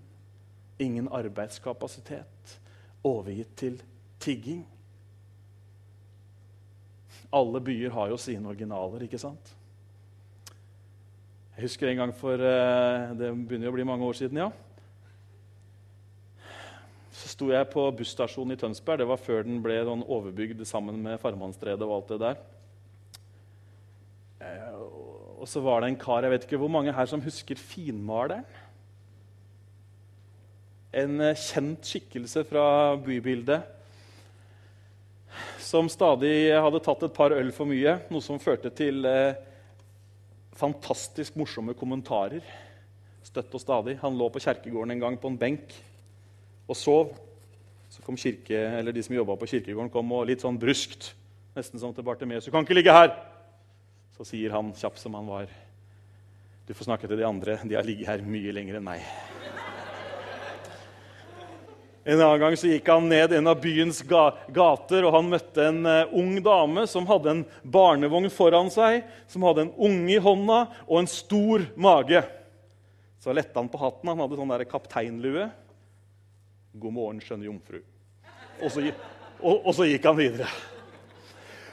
ingen 0.82 1.10
arbeidskapasitet, 1.14 2.56
overgitt 3.06 3.52
til 3.60 3.82
tigging. 4.24 4.64
Alle 7.32 7.62
byer 7.64 7.94
har 7.96 8.12
jo 8.12 8.20
sine 8.20 8.50
originaler, 8.52 9.06
ikke 9.06 9.20
sant? 9.22 9.54
Jeg 11.56 11.68
husker 11.68 11.92
en 11.92 12.00
gang 12.02 12.12
for 12.16 12.42
eh, 12.42 13.12
Det 13.20 13.32
begynner 13.36 13.72
å 13.72 13.76
bli 13.76 13.86
mange 13.88 14.08
år 14.08 14.18
siden, 14.18 14.40
ja. 14.42 14.50
Så 17.16 17.30
sto 17.36 17.52
jeg 17.52 17.70
på 17.70 17.84
busstasjonen 17.96 18.56
i 18.56 18.60
Tønsberg. 18.60 19.00
Det 19.04 19.08
var 19.08 19.22
før 19.22 19.46
den 19.46 19.60
ble 19.64 19.78
sånn 19.86 20.04
overbygd 20.08 20.64
sammen 20.68 20.98
med 21.04 21.20
Farmannstredet 21.22 21.86
og 21.86 21.96
alt 22.00 22.14
det 22.14 22.20
der. 22.24 22.42
Eh, 24.42 24.80
og 25.42 25.48
så 25.50 25.62
var 25.64 25.82
det 25.82 25.92
en 25.92 26.00
kar 26.02 26.26
Jeg 26.26 26.34
vet 26.34 26.48
ikke 26.48 26.60
hvor 26.62 26.72
mange 26.74 26.94
her 26.96 27.08
som 27.10 27.22
husker 27.24 27.60
Finmaleren? 27.60 28.44
En 30.92 31.22
eh, 31.24 31.38
kjent 31.38 31.88
skikkelse 31.88 32.44
fra 32.50 32.66
bybildet 33.00 33.81
som 35.72 35.88
stadig 35.92 36.52
hadde 36.52 36.82
tatt 36.84 37.06
et 37.08 37.16
par 37.16 37.32
øl 37.32 37.52
for 37.56 37.70
mye, 37.70 37.96
noe 38.12 38.24
som 38.24 38.42
førte 38.42 38.72
til 38.76 39.06
eh, 39.08 39.40
fantastisk 40.60 41.38
morsomme 41.40 41.76
kommentarer. 41.78 42.44
Støtt 43.24 43.54
og 43.56 43.64
stadig. 43.64 43.96
Han 44.02 44.18
lå 44.20 44.28
på 44.34 44.42
kjerkegården 44.44 44.98
en 44.98 45.04
gang 45.06 45.20
på 45.22 45.32
en 45.32 45.40
benk 45.40 45.76
og 46.68 46.76
sov. 46.76 47.14
Så 47.92 48.04
kom 48.04 48.20
kirke, 48.20 48.58
eller 48.80 48.96
de 48.96 49.04
som 49.04 49.16
jobba 49.16 49.38
på 49.40 49.50
kirkegården, 49.54 49.92
kom 49.94 50.12
og 50.16 50.28
litt 50.28 50.44
sånn 50.44 50.60
bruskt. 50.60 51.14
Nesten 51.56 51.80
som 51.80 51.94
til 51.96 52.08
Bartimeus. 52.08 52.46
'Du 52.46 52.52
kan 52.52 52.64
ikke 52.64 52.80
ligge 52.80 52.96
her!' 52.96 53.16
Så 54.18 54.28
sier 54.28 54.52
han, 54.52 54.74
kjapp 54.74 54.98
som 54.98 55.14
han 55.14 55.28
var, 55.28 55.48
'Du 56.68 56.74
får 56.74 56.88
snakke 56.88 57.08
til 57.08 57.18
de 57.18 57.28
andre. 57.28 57.60
De 57.64 57.76
har 57.76 57.84
ligget 57.84 58.08
her 58.08 58.22
mye 58.24 58.52
lenger 58.52 58.80
enn 58.80 58.88
meg.' 58.88 59.41
En 62.04 62.18
annen 62.18 62.40
gang 62.42 62.56
så 62.58 62.70
gikk 62.72 62.88
han 62.90 63.06
ned 63.12 63.34
en 63.38 63.50
av 63.52 63.60
byens 63.62 64.00
gater, 64.02 65.06
og 65.06 65.14
han 65.14 65.28
møtte 65.30 65.68
en 65.70 65.84
uh, 65.86 66.14
ung 66.18 66.34
dame 66.42 66.88
som 66.90 67.06
hadde 67.06 67.30
en 67.30 67.44
barnevogn 67.62 68.26
foran 68.34 68.72
seg, 68.74 69.04
som 69.30 69.46
hadde 69.46 69.68
en 69.68 69.76
unge 69.78 70.16
i 70.16 70.22
hånda 70.22 70.64
og 70.88 70.96
en 70.98 71.10
stor 71.12 71.68
mage. 71.78 72.24
Så 73.22 73.38
lette 73.38 73.54
han 73.54 73.70
på 73.70 73.78
hatten. 73.84 74.10
Han 74.10 74.26
hadde 74.26 74.40
sånn 74.40 74.56
der 74.56 74.66
kapteinlue. 74.66 75.52
'God 76.74 76.96
morgen, 76.96 77.22
skjønne 77.22 77.46
jomfru.' 77.46 77.84
Og 78.62 78.70
så, 78.72 78.82
og, 79.42 79.56
og 79.60 79.74
så, 79.76 79.86
gikk 79.90 80.06
han 80.10 80.18
videre. 80.18 80.50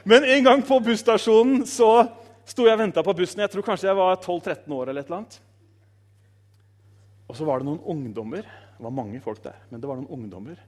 Men 0.05 0.25
en 0.25 0.45
gang 0.45 0.61
på 0.65 0.77
busstasjonen 0.83 1.65
så 1.69 1.91
sto 2.49 2.65
jeg 2.65 2.77
og 2.77 2.81
venta 2.83 3.01
på 3.05 3.13
bussen. 3.17 3.41
Jeg 3.41 3.53
tror 3.53 3.65
kanskje 3.65 3.89
jeg 3.89 3.97
var 3.97 4.17
12-13 4.17 4.73
år. 4.77 4.89
eller 4.89 5.01
et 5.01 5.09
eller 5.09 5.21
annet. 5.21 5.37
Og 7.29 7.37
så 7.37 7.45
var 7.45 7.61
det 7.61 7.69
noen 7.69 7.81
ungdommer 7.85 8.45
det 8.79 8.85
var 8.87 8.95
mange 8.95 9.19
folk 9.19 9.41
der, 9.43 9.57
men 9.67 9.81
det 9.83 9.87
var 9.89 9.97
noen 9.99 10.13
ungdommer 10.15 10.59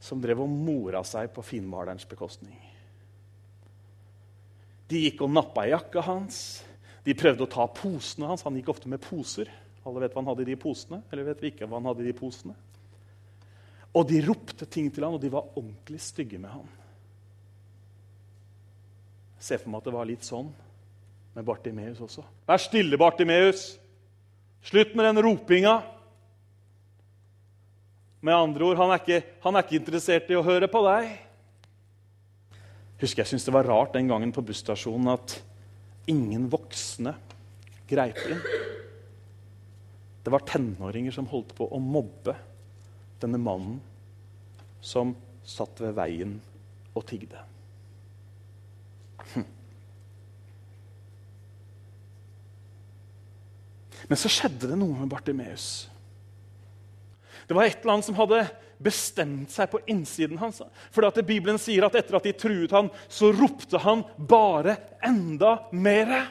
som 0.00 0.22
drev 0.22 0.40
og 0.40 0.48
mora 0.48 1.02
seg 1.04 1.28
på 1.36 1.44
finmalerens 1.44 2.06
bekostning. 2.08 2.56
De 4.88 5.02
gikk 5.02 5.20
og 5.26 5.34
nappa 5.34 5.66
jakka 5.68 6.00
hans. 6.06 6.38
De 7.04 7.12
prøvde 7.18 7.44
å 7.44 7.50
ta 7.50 7.66
posene 7.68 8.30
hans. 8.30 8.44
Han 8.46 8.56
gikk 8.56 8.70
ofte 8.72 8.88
med 8.88 9.02
poser. 9.04 9.50
Alle 9.84 10.04
vet 10.04 10.14
hva 10.14 10.22
han 10.22 10.30
hadde 10.30 10.46
i 10.46 10.48
de 10.48 10.56
posene. 10.62 11.02
Eller 11.12 11.28
vet 11.28 11.42
vi 11.42 11.50
ikke 11.52 11.68
hva 11.68 11.80
han 11.80 11.88
hadde 11.90 12.04
i 12.04 12.08
de 12.08 12.14
posene. 12.16 12.54
Og 13.92 14.06
de 14.08 14.20
ropte 14.24 14.68
ting 14.68 14.88
til 14.92 15.04
han, 15.04 15.16
og 15.16 15.20
de 15.20 15.32
var 15.32 15.50
ordentlig 15.56 16.00
stygge 16.04 16.40
med 16.40 16.52
han. 16.52 16.70
Se 19.42 19.58
for 19.60 19.72
meg 19.72 19.82
at 19.82 19.90
det 19.90 19.96
var 19.96 20.08
litt 20.08 20.24
sånn 20.24 20.48
med 21.36 21.44
Bartimeus 21.44 22.00
også. 22.00 22.24
Vær 22.48 22.62
stille, 22.62 22.96
Bartimeus! 23.00 23.74
Slutt 24.64 24.96
med 24.96 25.10
den 25.10 25.22
ropinga! 25.26 25.76
Med 28.24 28.34
andre 28.34 28.64
ord, 28.64 28.78
han 28.80 28.92
er, 28.94 29.02
ikke, 29.02 29.38
han 29.44 29.56
er 29.56 29.64
ikke 29.66 29.78
interessert 29.80 30.30
i 30.32 30.38
å 30.38 30.44
høre 30.46 30.68
på 30.72 30.80
deg. 30.86 31.10
Husker 33.02 33.22
Jeg 33.22 33.32
syntes 33.32 33.44
det 33.48 33.54
var 33.54 33.68
rart 33.68 33.96
den 33.96 34.08
gangen 34.08 34.32
på 34.32 34.44
busstasjonen 34.46 35.12
at 35.12 35.36
ingen 36.08 36.46
voksne 36.48 37.12
greip 37.90 38.18
inn. 38.30 38.40
Det 40.24 40.32
var 40.32 40.46
tenåringer 40.48 41.14
som 41.14 41.28
holdt 41.30 41.52
på 41.58 41.68
å 41.70 41.78
mobbe 41.82 42.34
denne 43.20 43.38
mannen 43.38 43.76
som 44.82 45.12
satt 45.46 45.78
ved 45.84 45.94
veien 45.96 46.32
og 46.96 47.04
tigde. 47.06 47.42
Hm. 49.34 49.44
Men 54.06 54.20
så 54.20 54.30
skjedde 54.30 54.70
det 54.70 54.78
noe 54.78 54.96
med 55.02 55.10
Bartimeus. 55.10 55.86
Det 57.46 57.54
var 57.54 57.68
et 57.68 57.78
eller 57.80 57.96
annet 57.96 58.08
som 58.08 58.18
hadde 58.18 58.40
bestemt 58.82 59.52
seg 59.54 59.70
på 59.72 59.80
innsiden 59.88 60.38
hans. 60.40 60.60
For 60.92 61.06
at 61.08 61.20
Bibelen 61.26 61.58
sier 61.60 61.86
at 61.86 61.96
etter 61.98 62.18
at 62.18 62.26
de 62.26 62.34
truet 62.36 62.74
han, 62.74 62.90
så 63.08 63.30
ropte 63.34 63.80
han 63.80 64.04
bare 64.18 64.76
enda 65.06 65.56
mere. 65.72 66.24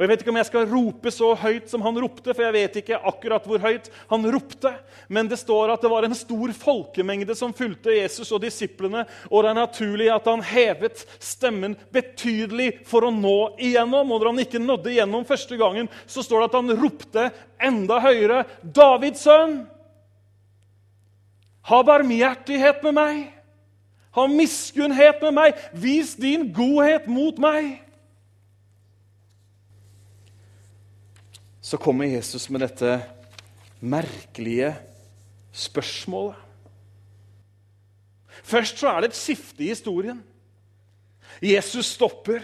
Og 0.00 0.04
Jeg 0.06 0.08
vet 0.14 0.22
ikke 0.22 0.32
om 0.32 0.38
jeg 0.38 0.48
skal 0.48 0.70
rope 0.70 1.10
så 1.12 1.26
høyt 1.36 1.66
som 1.68 1.82
han 1.84 1.98
ropte, 2.00 2.32
for 2.32 2.40
jeg 2.40 2.54
vet 2.54 2.76
ikke 2.80 2.98
akkurat 3.10 3.44
hvor 3.44 3.60
høyt 3.60 3.90
han 4.08 4.22
ropte. 4.32 4.70
Men 5.12 5.28
det 5.28 5.36
står 5.36 5.74
at 5.74 5.82
det 5.84 5.90
var 5.92 6.06
en 6.06 6.16
stor 6.16 6.54
folkemengde 6.56 7.36
som 7.36 7.52
fulgte 7.52 7.92
Jesus 7.92 8.30
og 8.32 8.40
disiplene. 8.40 9.02
Og 9.28 9.44
det 9.44 9.50
er 9.50 9.58
naturlig 9.58 10.06
at 10.08 10.30
han 10.32 10.40
hevet 10.40 11.02
stemmen 11.20 11.74
betydelig 11.92 12.70
for 12.88 13.04
å 13.04 13.10
nå 13.12 13.34
igjennom. 13.60 14.08
Og 14.08 14.22
når 14.22 14.30
han 14.30 14.40
ikke 14.46 14.62
nådde 14.64 14.94
igjennom 14.94 15.28
første 15.28 15.60
gangen, 15.60 15.92
så 16.08 16.24
står 16.24 16.46
det 16.46 16.48
at 16.48 16.58
han 16.62 16.74
ropte 16.80 17.26
enda 17.68 18.00
høyere. 18.00 18.40
Davids 18.64 19.28
sønn, 19.28 19.58
ha 21.68 21.82
barmhjertighet 21.84 22.80
med 22.88 22.96
meg. 23.02 23.20
Ha 24.16 24.24
miskunnhet 24.32 25.20
med 25.28 25.36
meg. 25.42 25.62
Vis 25.76 26.16
din 26.16 26.48
godhet 26.56 27.04
mot 27.04 27.36
meg. 27.36 27.82
Så 31.70 31.78
kommer 31.78 32.08
Jesus 32.10 32.48
med 32.50 32.64
dette 32.64 32.96
merkelige 33.78 34.72
spørsmålet. 35.54 36.34
Først 38.42 38.80
så 38.80 38.88
er 38.90 39.04
det 39.04 39.12
et 39.12 39.18
skifte 39.20 39.62
i 39.62 39.68
historien. 39.70 40.18
Jesus 41.38 41.92
stopper. 41.94 42.42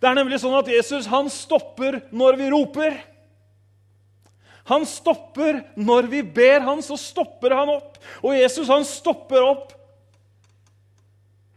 Det 0.00 0.08
er 0.08 0.16
nemlig 0.16 0.38
sånn 0.40 0.56
at 0.56 0.70
Jesus 0.72 1.10
han 1.12 1.28
stopper 1.28 2.00
når 2.08 2.40
vi 2.40 2.48
roper. 2.54 2.96
Han 4.72 4.88
stopper 4.88 5.60
når 5.76 6.08
vi 6.08 6.24
ber 6.24 6.64
han, 6.64 6.80
så 6.80 6.96
stopper 6.96 7.52
han 7.58 7.74
opp. 7.74 8.00
Og 8.24 8.32
Jesus 8.38 8.72
han 8.72 8.88
stopper 8.88 9.44
opp 9.44 9.76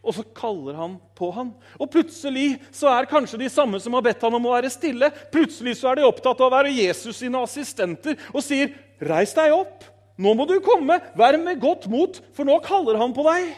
og 0.06 0.14
så 0.14 0.24
kaller 0.38 0.78
han 0.78 0.96
på 1.18 1.32
han. 1.34 1.52
Og 1.82 1.90
plutselig 1.92 2.60
så 2.76 2.92
er 2.94 3.10
kanskje 3.10 3.42
de 3.42 3.50
samme 3.52 3.80
som 3.82 3.98
har 3.98 4.06
bedt 4.06 4.22
han 4.24 4.38
om 4.38 4.48
å 4.48 4.54
være 4.54 4.72
stille, 4.74 5.10
plutselig 5.34 5.80
så 5.80 5.92
er 5.92 6.00
de 6.00 6.08
opptatt 6.08 6.40
av 6.40 6.48
å 6.48 6.54
være 6.54 6.74
Jesus 6.76 7.18
sine 7.20 7.42
assistenter 7.42 8.20
og 8.32 8.44
sier, 8.46 8.74
'Reis 9.02 9.34
deg 9.36 9.52
opp. 9.52 9.84
Nå 10.18 10.32
må 10.34 10.46
du 10.48 10.60
komme. 10.64 11.02
Vær 11.18 11.36
med 11.38 11.60
godt 11.60 11.90
mot, 11.92 12.22
for 12.34 12.48
nå 12.48 12.60
kaller 12.64 13.02
han 13.02 13.14
på 13.14 13.26
deg.' 13.28 13.56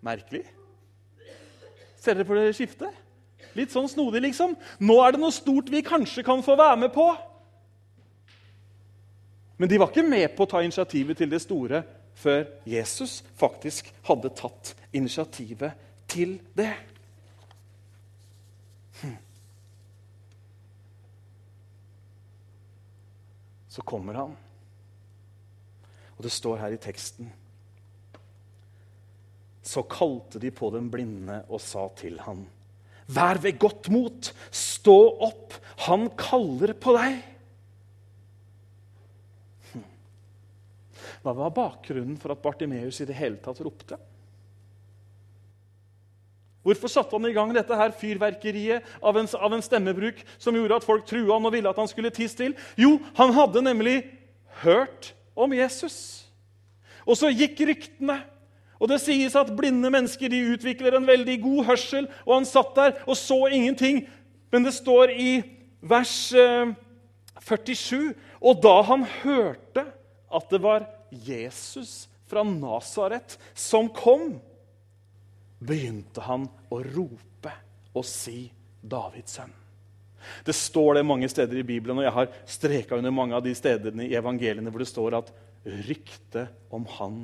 Merkelig. 0.00 0.44
Ser 2.00 2.14
dere 2.14 2.24
på 2.24 2.36
det 2.38 2.54
skiftet? 2.56 2.94
Litt 3.58 3.72
sånn 3.74 3.88
snodig, 3.90 4.22
liksom. 4.22 4.54
Nå 4.78 4.96
er 5.02 5.12
det 5.12 5.20
noe 5.20 5.34
stort 5.34 5.68
vi 5.68 5.82
kanskje 5.82 6.24
kan 6.24 6.40
få 6.42 6.54
være 6.56 6.78
med 6.86 6.92
på. 6.94 7.08
Men 9.58 9.68
de 9.68 9.80
var 9.80 9.90
ikke 9.90 10.06
med 10.06 10.30
på 10.36 10.46
å 10.46 10.48
ta 10.48 10.62
initiativet 10.64 11.18
til 11.20 11.28
det 11.28 11.42
store 11.42 11.82
før 12.20 12.44
Jesus 12.68 13.20
faktisk 13.40 13.90
hadde 14.06 14.32
tatt 14.36 14.74
initiativet 14.96 15.88
til 16.10 16.36
det. 16.56 16.72
Hm. 19.00 19.16
Så 23.70 23.84
kommer 23.86 24.18
han, 24.18 24.32
og 26.16 26.24
det 26.26 26.32
står 26.34 26.58
her 26.60 26.74
i 26.74 26.80
teksten 26.82 27.30
Så 29.64 29.84
kalte 29.88 30.40
de 30.42 30.50
på 30.50 30.68
den 30.74 30.88
blinde 30.90 31.38
og 31.48 31.62
sa 31.62 31.86
til 31.96 32.18
ham, 32.20 32.42
Vær 33.10 33.40
ved 33.42 33.58
godt 33.58 33.88
mot, 33.90 34.28
stå 34.54 34.96
opp, 35.26 35.54
han 35.86 36.10
kaller 36.18 36.74
på 36.78 36.94
deg. 36.94 37.16
Hva 41.20 41.34
var 41.36 41.52
bakgrunnen 41.52 42.16
for 42.20 42.32
at 42.32 42.40
Bartimeus 42.42 43.00
i 43.02 43.08
det 43.08 43.16
hele 43.18 43.40
tatt 43.42 43.60
ropte? 43.64 43.98
Hvorfor 46.64 46.92
satte 46.92 47.16
han 47.16 47.28
i 47.28 47.32
gang 47.32 47.52
dette 47.56 47.76
her 47.76 47.92
fyrverkeriet 47.96 48.84
av 49.00 49.16
en, 49.16 49.28
av 49.40 49.54
en 49.56 49.64
stemmebruk 49.64 50.20
som 50.36 50.56
gjorde 50.56 50.76
at 50.76 50.84
folk 50.84 51.06
trua 51.08 51.38
han 51.38 51.48
og 51.48 51.54
ville 51.54 51.70
at 51.72 51.78
han 51.80 51.88
skulle 51.88 52.12
tie 52.12 52.28
til? 52.28 52.56
Jo, 52.76 52.98
han 53.16 53.32
hadde 53.36 53.64
nemlig 53.64 54.02
hørt 54.60 55.14
om 55.32 55.54
Jesus. 55.56 56.28
Og 57.08 57.16
så 57.16 57.32
gikk 57.32 57.62
ryktene. 57.64 58.20
Og 58.80 58.88
det 58.88 59.00
sies 59.02 59.36
at 59.36 59.52
blinde 59.56 59.90
mennesker 59.92 60.32
de 60.32 60.40
utvikler 60.54 60.96
en 60.96 61.08
veldig 61.08 61.36
god 61.42 61.64
hørsel. 61.72 62.08
Og 62.26 62.38
han 62.38 62.48
satt 62.48 62.76
der 62.76 62.94
og 63.06 63.16
så 63.16 63.42
ingenting. 63.52 64.04
Men 64.52 64.64
det 64.64 64.76
står 64.76 65.12
i 65.16 65.30
vers 65.80 66.32
47 66.32 67.96
eh, 67.96 68.14
Og 68.40 68.60
da 68.62 68.80
han 68.88 69.04
hørte 69.22 69.84
at 70.30 70.52
det 70.52 70.60
var 70.64 70.86
Jesus 71.10 72.08
fra 72.30 72.44
Nasaret 72.46 73.36
som 73.54 73.90
kom, 73.94 74.38
begynte 75.60 76.24
han 76.24 76.46
å 76.72 76.80
rope 76.84 77.52
og 77.92 78.06
si 78.06 78.46
Davids 78.80 79.36
sønn. 79.36 79.52
Det 80.44 80.54
står 80.56 80.98
det 80.98 81.08
mange 81.08 81.28
steder 81.32 81.60
i 81.60 81.66
Bibelen, 81.66 81.98
og 82.00 82.04
jeg 82.04 82.16
har 82.16 82.32
streka 82.48 82.98
under 82.98 83.12
mange 83.14 83.36
av 83.36 83.44
de 83.44 83.54
stedene 83.56 84.06
i 84.06 84.16
evangeliene 84.16 84.72
hvor 84.72 84.84
det 84.84 84.90
står 84.90 85.16
at 85.16 85.32
ryktet 85.88 86.72
om 86.72 86.86
han 86.98 87.22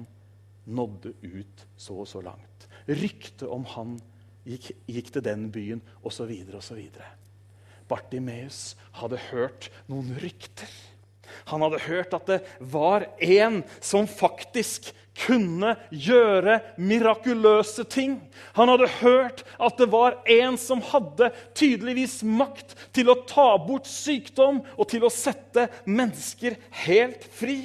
nådde 0.67 1.13
ut 1.23 1.67
så 1.79 2.01
og 2.03 2.09
så 2.11 2.23
langt. 2.25 2.67
Ryktet 2.89 3.47
om 3.53 3.67
han 3.77 3.97
gikk, 4.47 4.73
gikk 4.89 5.13
til 5.15 5.25
den 5.27 5.49
byen, 5.53 5.83
osv. 6.07 6.33
osv. 6.57 6.83
Bartimeus 7.87 8.75
hadde 8.99 9.21
hørt 9.31 9.71
noen 9.91 10.17
rykter. 10.23 10.71
Han 11.51 11.65
hadde 11.67 11.83
hørt 11.87 12.15
at 12.17 12.31
det 12.31 12.41
var 12.61 13.09
en 13.23 13.63
som 13.81 14.09
faktisk 14.11 14.93
kunne 15.17 15.75
gjøre 15.91 16.59
mirakuløse 16.77 17.87
ting. 17.89 18.19
Han 18.57 18.69
hadde 18.69 18.91
hørt 19.01 19.43
at 19.63 19.79
det 19.81 19.89
var 19.93 20.19
en 20.29 20.59
som 20.61 20.83
hadde 20.85 21.31
tydeligvis 21.57 22.21
makt 22.27 22.77
til 22.97 23.11
å 23.11 23.19
ta 23.29 23.49
bort 23.63 23.89
sykdom 23.89 24.61
og 24.77 24.91
til 24.93 25.07
å 25.07 25.13
sette 25.13 25.69
mennesker 25.89 26.59
helt 26.85 27.25
fri. 27.33 27.61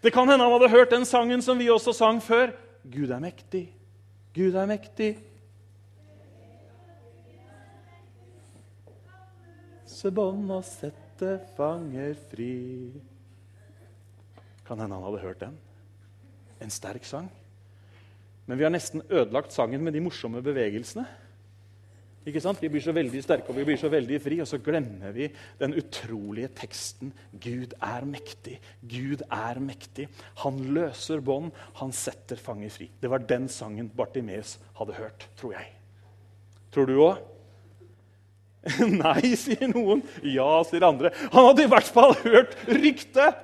Det 0.00 0.12
kan 0.14 0.28
hende 0.30 0.46
han 0.46 0.54
hadde 0.54 0.72
hørt 0.72 0.94
den 0.94 1.06
sangen 1.08 1.42
som 1.44 1.58
vi 1.60 1.70
også 1.72 1.92
sang 1.96 2.22
før. 2.24 2.54
Gud 2.84 3.10
er 3.10 3.22
mektig, 3.22 3.66
Gud 4.36 4.56
er 4.56 4.68
mektig. 4.68 5.14
Se 9.88 10.10
bånd 10.12 10.50
og 10.52 10.64
sette 11.14 11.38
fanger 11.56 12.14
fri. 12.30 12.90
Kan 14.66 14.80
hende 14.80 14.96
han 14.96 15.04
hadde 15.06 15.22
hørt 15.22 15.42
den. 15.44 15.58
En 16.60 16.70
sterk 16.70 17.04
sang. 17.06 17.28
Men 18.46 18.58
vi 18.58 18.64
har 18.64 18.72
nesten 18.72 19.02
ødelagt 19.08 19.52
sangen 19.54 19.84
med 19.84 19.94
de 19.94 20.02
morsomme 20.02 20.42
bevegelsene. 20.42 21.06
Ikke 22.24 22.40
sant? 22.40 22.60
Vi 22.60 22.70
blir 22.72 22.80
så 22.80 22.92
veldig 22.96 23.20
sterke 23.20 23.52
og 23.52 23.58
vi 23.58 23.66
blir 23.68 23.76
så 23.76 23.90
veldig 23.92 24.18
fri, 24.24 24.38
og 24.40 24.48
så 24.48 24.58
glemmer 24.58 25.12
vi 25.12 25.28
den 25.60 25.76
utrolige 25.76 26.48
teksten. 26.56 27.12
Gud 27.36 27.76
er 27.84 28.06
mektig. 28.08 28.56
Gud 28.80 29.22
er 29.28 29.60
mektig. 29.60 30.08
Han 30.40 30.58
løser 30.74 31.20
bånd, 31.20 31.52
han 31.78 31.92
setter 31.92 32.40
fanger 32.40 32.72
fri. 32.72 32.88
Det 33.00 33.12
var 33.12 33.22
den 33.28 33.46
sangen 33.52 33.92
Bartimeus 33.92 34.56
hadde 34.80 34.96
hørt, 34.96 35.28
tror 35.36 35.54
jeg. 35.58 35.70
Tror 36.72 36.88
du 36.88 36.96
òg? 37.04 37.22
Nei, 39.04 39.34
sier 39.38 39.68
noen. 39.70 40.02
Ja, 40.24 40.62
sier 40.68 40.86
andre. 40.86 41.12
Han 41.32 41.50
hadde 41.50 41.66
i 41.66 41.70
hvert 41.70 41.90
fall 41.92 42.14
hørt 42.24 42.56
ryktet. 42.68 43.42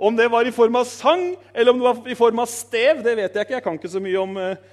Om 0.00 0.16
det 0.16 0.30
var 0.32 0.48
i 0.48 0.52
form 0.54 0.78
av 0.80 0.86
sang 0.88 1.34
eller 1.52 1.74
om 1.74 1.80
det 1.80 1.84
var 1.84 2.06
i 2.08 2.16
form 2.16 2.38
av 2.40 2.48
stev, 2.48 3.02
det 3.04 3.18
vet 3.18 3.34
jeg 3.36 3.44
ikke. 3.44 3.56
Jeg 3.58 3.64
kan 3.66 3.76
ikke 3.76 3.90
så 3.92 4.00
mye 4.00 4.20
om 4.22 4.38
eh, 4.40 4.70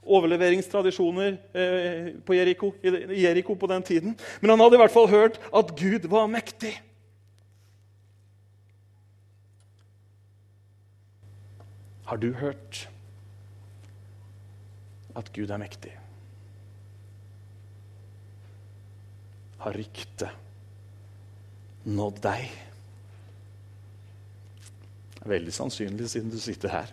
overleveringstradisjoner 0.00 1.34
eh, 1.52 2.06
på 2.24 2.36
Jericho, 2.38 2.72
i 2.80 3.20
Jericho 3.26 3.56
på 3.60 3.68
den 3.68 3.84
tiden. 3.84 4.14
Men 4.40 4.54
han 4.54 4.64
hadde 4.64 4.78
i 4.78 4.80
hvert 4.80 4.94
fall 4.94 5.10
hørt 5.12 5.36
at 5.52 5.74
Gud 5.76 6.08
var 6.08 6.30
mektig. 6.32 6.72
Har 12.08 12.16
du 12.16 12.32
hørt 12.40 12.88
at 15.14 15.28
Gud 15.36 15.50
er 15.52 15.60
mektig? 15.60 15.99
Har 19.60 19.76
ryktet 19.76 20.28
nådd 21.84 22.20
deg? 22.24 22.48
Veldig 25.28 25.52
sannsynlig, 25.52 26.08
siden 26.08 26.32
du 26.32 26.38
sitter 26.40 26.72
her. 26.72 26.92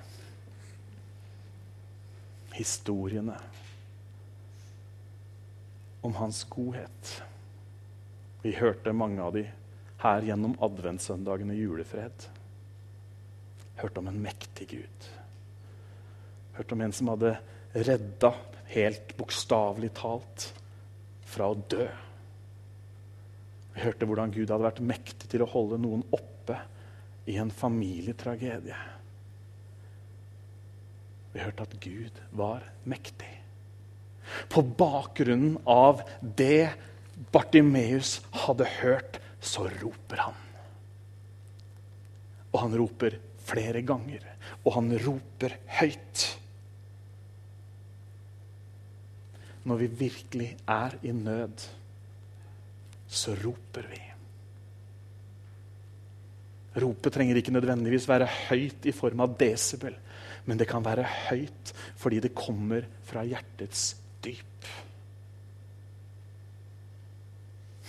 Historiene 2.57 3.37
om 6.07 6.15
hans 6.15 6.43
godhet. 6.49 7.13
Vi 8.41 8.53
hørte 8.55 8.93
mange 8.95 9.23
av 9.23 9.33
de 9.35 9.45
her 10.01 10.27
gjennom 10.27 10.55
adventssøndagen 10.63 11.51
i 11.51 11.59
julefred. 11.59 12.27
Hørte 13.77 14.01
om 14.01 14.09
en 14.11 14.21
mektig 14.21 14.69
Gud. 14.71 15.07
Hørte 16.57 16.75
om 16.77 16.83
en 16.85 16.95
som 16.95 17.11
hadde 17.11 17.37
redda, 17.75 18.31
helt 18.71 19.13
bokstavelig 19.17 19.91
talt, 19.99 20.51
fra 21.27 21.51
å 21.51 21.57
dø. 21.69 21.87
Vi 23.77 23.83
hørte 23.85 24.07
hvordan 24.09 24.31
Gud 24.33 24.49
hadde 24.49 24.65
vært 24.65 24.79
mektig 24.81 25.27
til 25.29 25.43
å 25.45 25.51
holde 25.51 25.77
noen 25.77 26.01
oppe 26.09 26.55
i 27.29 27.35
en 27.37 27.51
familietragedie. 27.53 28.77
Vi 31.35 31.43
hørte 31.43 31.67
at 31.67 31.75
Gud 31.83 32.17
var 32.33 32.65
mektig. 32.89 33.29
På 34.49 34.63
bakgrunnen 34.65 35.59
av 35.69 36.01
det 36.41 36.73
Bartimeus 37.29 38.17
hadde 38.47 38.65
hørt, 38.79 39.21
så 39.37 39.67
roper 39.69 40.25
han. 40.25 40.43
Og 42.49 42.59
han 42.63 42.77
roper 42.81 43.21
flere 43.45 43.85
ganger, 43.85 44.25
og 44.65 44.73
han 44.79 44.89
roper 45.05 45.59
høyt. 45.77 46.25
Når 49.69 49.85
vi 49.85 49.95
virkelig 50.07 50.55
er 50.65 50.97
i 51.05 51.13
nød, 51.13 51.69
så 53.07 53.35
roper 53.35 53.87
vi. 53.91 54.01
Ropet 56.77 57.13
trenger 57.13 57.39
ikke 57.39 57.55
nødvendigvis 57.55 58.05
være 58.09 58.27
høyt 58.49 58.85
i 58.85 58.93
form 58.93 59.23
av 59.25 59.33
desibel, 59.39 59.95
men 60.45 60.59
det 60.59 60.67
kan 60.69 60.85
være 60.85 61.07
høyt 61.29 61.73
fordi 61.97 62.21
det 62.27 62.35
kommer 62.37 62.85
fra 63.07 63.23
hjertets 63.25 63.95
dyp. 64.21 64.69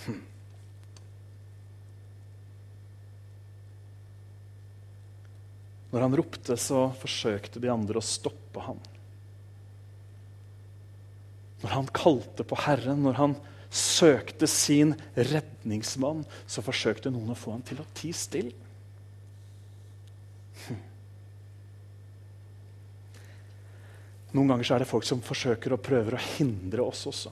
Hm. 0.07 0.23
Når 5.89 6.05
han 6.05 6.17
ropte, 6.17 6.57
så 6.57 6.87
forsøkte 6.97 7.61
de 7.61 7.69
andre 7.73 8.01
å 8.01 8.05
stoppe 8.05 8.63
ham. 8.65 8.81
Når 11.59 11.73
han 11.75 11.89
kalte 11.93 12.45
på 12.47 12.57
Herren, 12.63 13.01
når 13.03 13.17
han 13.19 13.39
søkte 13.69 14.47
sin 14.49 14.95
redningsmann, 15.13 16.23
så 16.49 16.63
forsøkte 16.65 17.11
noen 17.13 17.33
å 17.33 17.37
få 17.37 17.53
ham 17.53 17.63
til 17.65 17.81
å 17.81 17.87
tie 17.97 18.15
stille. 18.17 18.55
Noen 24.29 24.51
ganger 24.51 24.75
er 24.75 24.83
det 24.83 24.89
folk 24.89 25.05
som 25.07 25.21
forsøker 25.25 25.73
og 25.73 25.81
prøver 25.81 26.15
å 26.15 26.25
hindre 26.37 26.85
oss 26.85 27.05
også. 27.09 27.31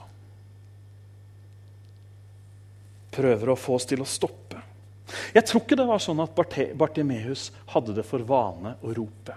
Prøver 3.14 3.52
å 3.52 3.58
få 3.58 3.76
oss 3.78 3.86
til 3.86 4.02
å 4.02 4.08
stoppe. 4.08 4.62
Jeg 5.32 5.46
tror 5.46 5.62
ikke 5.62 5.78
det 5.78 5.86
var 5.88 6.02
sånn 6.02 6.20
at 6.20 6.34
Bartimeus 6.76 7.48
hadde 7.72 7.94
det 7.96 8.04
for 8.06 8.24
vane 8.26 8.74
å 8.82 8.92
rope. 8.96 9.36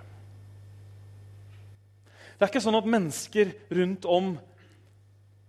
Det 2.36 2.48
er 2.48 2.50
ikke 2.50 2.64
sånn 2.66 2.80
at 2.80 2.90
mennesker 2.90 3.54
rundt 3.78 4.08
om 4.10 4.34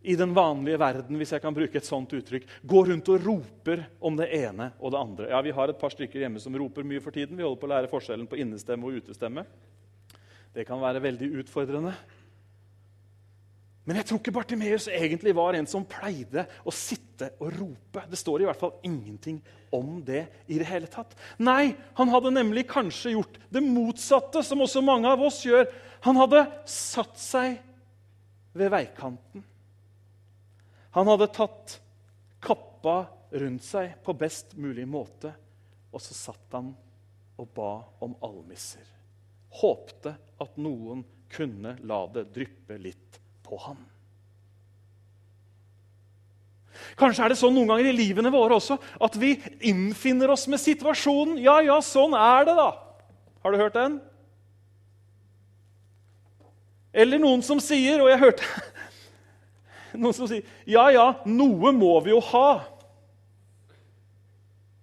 i 0.02 0.16
den 0.18 0.34
vanlige 0.34 0.80
verden 0.82 1.18
hvis 1.20 1.32
jeg 1.34 1.42
kan 1.42 1.54
bruke 1.54 1.78
et 1.78 1.86
sånt 1.86 2.12
uttrykk, 2.16 2.46
går 2.66 2.88
rundt 2.92 3.10
og 3.12 3.26
roper 3.26 3.84
om 4.02 4.16
det 4.18 4.28
ene 4.34 4.72
og 4.80 4.94
det 4.94 5.02
andre. 5.02 5.28
Ja, 5.30 5.42
Vi 5.42 5.54
har 5.54 5.70
et 5.70 5.78
par 5.78 5.94
stykker 5.94 6.24
hjemme 6.24 6.42
som 6.42 6.56
roper 6.58 6.86
mye 6.86 7.02
for 7.02 7.14
tiden. 7.14 7.36
Vi 7.38 7.46
holder 7.46 7.60
på 7.60 7.70
å 7.70 7.74
lære 7.74 7.92
forskjellen 7.92 8.26
på 8.30 8.40
innestemme 8.42 8.88
og 8.88 8.98
utestemme. 9.02 9.46
Det 10.52 10.66
kan 10.68 10.82
være 10.82 11.02
veldig 11.02 11.30
utfordrende. 11.42 11.94
Men 13.82 13.98
jeg 13.98 14.06
tror 14.06 14.20
ikke 14.20 14.34
Bartimeus 14.36 14.84
egentlig 14.86 15.32
var 15.34 15.56
en 15.58 15.66
som 15.66 15.86
pleide 15.88 16.44
å 16.62 16.74
sitte 16.74 17.32
og 17.42 17.50
rope. 17.56 18.04
Det 18.10 18.18
står 18.20 18.44
i 18.44 18.46
hvert 18.46 18.60
fall 18.60 18.76
ingenting 18.86 19.40
om 19.74 19.96
det 20.06 20.26
i 20.46 20.60
det 20.60 20.68
hele 20.68 20.90
tatt. 20.90 21.16
Nei, 21.42 21.72
han 21.98 22.12
hadde 22.12 22.34
nemlig 22.34 22.68
kanskje 22.70 23.16
gjort 23.16 23.40
det 23.50 23.64
motsatte, 23.64 24.44
som 24.46 24.62
også 24.62 24.84
mange 24.86 25.10
av 25.10 25.24
oss 25.26 25.40
gjør. 25.46 25.66
Han 26.06 26.20
hadde 26.20 26.44
satt 26.68 27.18
seg 27.18 27.58
ved 28.54 28.70
veikanten. 28.70 29.42
Han 30.92 31.08
hadde 31.08 31.30
tatt 31.32 31.76
kappa 32.42 32.96
rundt 33.32 33.64
seg 33.64 33.94
på 34.04 34.14
best 34.18 34.56
mulig 34.60 34.84
måte, 34.88 35.32
og 35.92 36.00
så 36.04 36.16
satt 36.16 36.56
han 36.56 36.72
og 37.40 37.48
ba 37.56 37.74
om 38.04 38.16
almisser 38.24 38.92
håpte 39.60 40.14
at 40.40 40.60
noen 40.60 41.02
kunne 41.32 41.76
la 41.88 42.04
det 42.12 42.28
dryppe 42.34 42.78
litt 42.80 43.18
på 43.44 43.58
ham. 43.66 43.80
Kanskje 46.98 47.24
er 47.24 47.32
det 47.32 47.38
sånn 47.40 47.54
noen 47.54 47.68
ganger 47.68 47.90
i 47.90 47.94
livene 47.94 48.32
våre 48.32 48.56
også 48.56 48.78
at 49.04 49.16
vi 49.20 49.34
innfinner 49.68 50.32
oss 50.32 50.46
med 50.50 50.60
situasjonen. 50.60 51.36
Ja, 51.44 51.58
ja, 51.64 51.78
sånn 51.84 52.16
er 52.16 52.48
det, 52.48 52.56
da. 52.58 52.70
Har 53.44 53.52
du 53.52 53.60
hørt 53.60 53.76
den? 53.76 54.00
Eller 56.92 57.20
noen 57.20 57.44
som 57.44 57.60
sier, 57.62 58.02
og 58.02 58.10
jeg 58.12 58.20
hørte 58.20 58.48
Noen 59.94 60.16
som 60.16 60.28
sier 60.30 60.46
Ja, 60.68 60.88
ja, 60.94 61.08
noe 61.28 61.72
må 61.76 61.94
vi 62.04 62.14
jo 62.14 62.20
ha. 62.32 62.48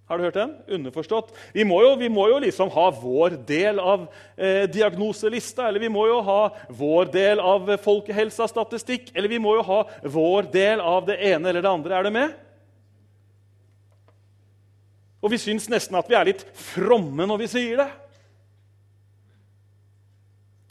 Har 0.09 0.17
du 0.17 0.23
hørt 0.25 0.39
den? 0.39 0.55
Underforstått. 0.79 1.35
Vi 1.53 1.61
må 1.69 1.83
jo, 1.85 1.91
vi 2.01 2.07
må 2.09 2.23
jo 2.31 2.39
liksom 2.41 2.71
ha 2.73 2.87
vår 2.97 3.35
del 3.45 3.77
av 3.77 4.07
eh, 4.33 4.63
diagnoselista, 4.65 5.67
eller 5.67 5.83
vi 5.83 5.91
må 5.93 6.07
jo 6.09 6.17
ha 6.25 6.39
vår 6.79 7.11
del 7.13 7.41
av 7.45 7.69
folkehelsastatistikk, 7.83 9.11
eller 9.13 9.29
vi 9.29 9.37
må 9.41 9.53
jo 9.59 9.65
ha 9.67 9.83
vår 10.09 10.49
del 10.49 10.81
av 10.81 11.05
det 11.05 11.19
ene 11.29 11.51
eller 11.51 11.61
det 11.61 11.69
andre. 11.69 11.99
Er 11.99 12.09
du 12.09 12.15
med? 12.15 12.33
Og 15.21 15.29
vi 15.35 15.41
syns 15.41 15.69
nesten 15.69 15.99
at 15.99 16.09
vi 16.09 16.17
er 16.17 16.31
litt 16.31 16.41
fromme 16.57 17.29
når 17.29 17.43
vi 17.43 17.51
sier 17.53 17.83
det. 17.83 17.89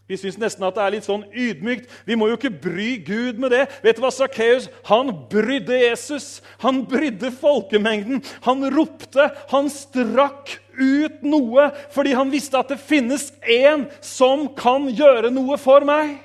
Vi 0.09 0.17
syns 0.17 0.39
nesten 0.41 0.65
at 0.65 0.77
det 0.79 0.85
er 0.85 0.95
litt 0.95 1.07
sånn 1.07 1.27
ydmykt. 1.37 1.91
Vi 2.09 2.17
må 2.17 2.31
jo 2.31 2.39
ikke 2.39 2.53
bry 2.65 2.95
Gud 3.05 3.41
med 3.43 3.53
det. 3.53 3.67
Vet 3.85 3.99
du 3.99 4.03
hva 4.03 4.11
Sakkeus 4.15 4.71
Han 4.89 5.13
brydde 5.29 5.83
Jesus. 5.83 6.39
Han 6.65 6.81
brydde 6.89 7.29
folkemengden. 7.37 8.23
Han 8.49 8.65
ropte, 8.73 9.29
han 9.53 9.69
strakk 9.73 10.57
ut 10.79 11.23
noe 11.27 11.69
fordi 11.93 12.15
han 12.17 12.31
visste 12.33 12.57
at 12.57 12.71
det 12.73 12.79
finnes 12.81 13.29
en 13.43 13.85
som 14.05 14.47
kan 14.57 14.89
gjøre 14.89 15.33
noe 15.35 15.59
for 15.61 15.85
meg. 15.85 16.17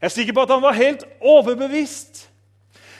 Jeg 0.00 0.08
er 0.08 0.16
sikker 0.16 0.36
på 0.36 0.44
at 0.44 0.52
han 0.52 0.64
var 0.64 0.76
helt 0.76 1.06
overbevist. 1.20 2.29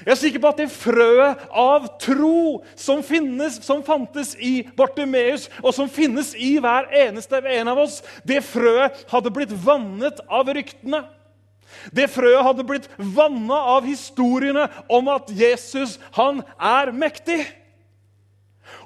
Jeg 0.00 0.12
er 0.14 0.18
sikker 0.18 0.42
på 0.42 0.50
at 0.50 0.60
det 0.62 0.70
frøet 0.72 1.44
av 1.52 1.86
tro 2.00 2.62
som, 2.78 3.02
finnes, 3.04 3.58
som 3.64 3.82
fantes 3.84 4.32
i 4.40 4.62
Bartimeus, 4.76 5.48
og 5.60 5.74
som 5.76 5.90
finnes 5.92 6.32
i 6.34 6.54
hver 6.62 6.88
eneste 7.02 7.40
en 7.40 7.72
av 7.72 7.82
oss, 7.84 8.00
det 8.24 8.40
frøet 8.46 9.04
hadde 9.12 9.32
blitt 9.34 9.52
vannet 9.64 10.22
av 10.28 10.48
ryktene. 10.48 11.04
Det 11.94 12.08
frøet 12.10 12.44
hadde 12.44 12.66
blitt 12.66 12.88
vanna 12.98 13.60
av 13.76 13.86
historiene 13.86 14.66
om 14.90 15.08
at 15.12 15.30
Jesus, 15.36 15.98
han 16.16 16.42
er 16.56 16.92
mektig. 16.96 17.42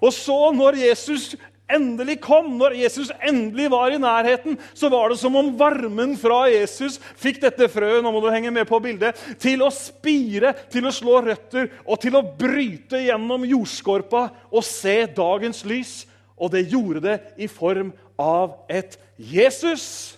Og 0.02 0.12
så, 0.14 0.36
når 0.54 0.80
Jesus 0.82 1.32
endelig 1.74 2.18
kom, 2.24 2.52
når 2.58 2.76
Jesus 2.78 3.10
endelig 3.18 3.68
var 3.72 3.94
i 3.94 4.00
nærheten, 4.00 4.58
så 4.74 4.90
var 4.92 5.10
det 5.10 5.18
som 5.20 5.36
om 5.38 5.52
varmen 5.58 6.14
fra 6.20 6.44
Jesus 6.52 7.00
fikk 7.20 7.42
dette 7.42 7.68
frøet 7.72 8.04
nå 8.04 8.12
må 8.14 8.22
du 8.22 8.30
henge 8.32 8.52
med 8.54 8.68
på 8.68 8.80
bildet, 8.84 9.18
til 9.42 9.64
å 9.64 9.70
spire, 9.74 10.54
til 10.72 10.88
å 10.88 10.94
slå 10.94 11.20
røtter 11.26 11.70
og 11.84 12.00
til 12.02 12.18
å 12.18 12.24
bryte 12.24 13.02
gjennom 13.04 13.46
jordskorpa 13.48 14.26
og 14.50 14.66
se 14.66 15.00
dagens 15.16 15.64
lys. 15.68 15.94
Og 16.34 16.50
det 16.54 16.66
gjorde 16.72 17.04
det 17.04 17.18
i 17.38 17.48
form 17.50 17.92
av 18.20 18.56
et 18.68 18.96
Jesus. 19.16 20.16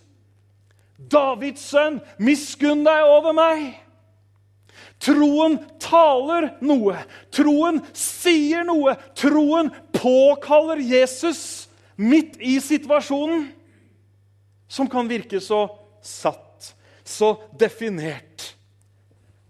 Davids 0.97 1.66
sønn, 1.73 2.01
miskunn 2.19 2.85
deg 2.87 3.11
over 3.11 3.37
meg. 3.37 3.86
Troen 5.03 5.59
taler 5.83 6.51
noe. 6.65 6.97
Troen 7.35 7.83
sier 7.97 8.65
noe. 8.67 8.97
Troen 9.19 9.71
påkaller 9.95 10.81
Jesus 10.83 11.69
midt 11.97 12.37
i 12.41 12.57
situasjonen, 12.61 13.49
som 14.69 14.89
kan 14.91 15.09
virke 15.09 15.41
så 15.41 15.67
satt, 16.05 16.73
så 17.05 17.37
definert. 17.59 18.53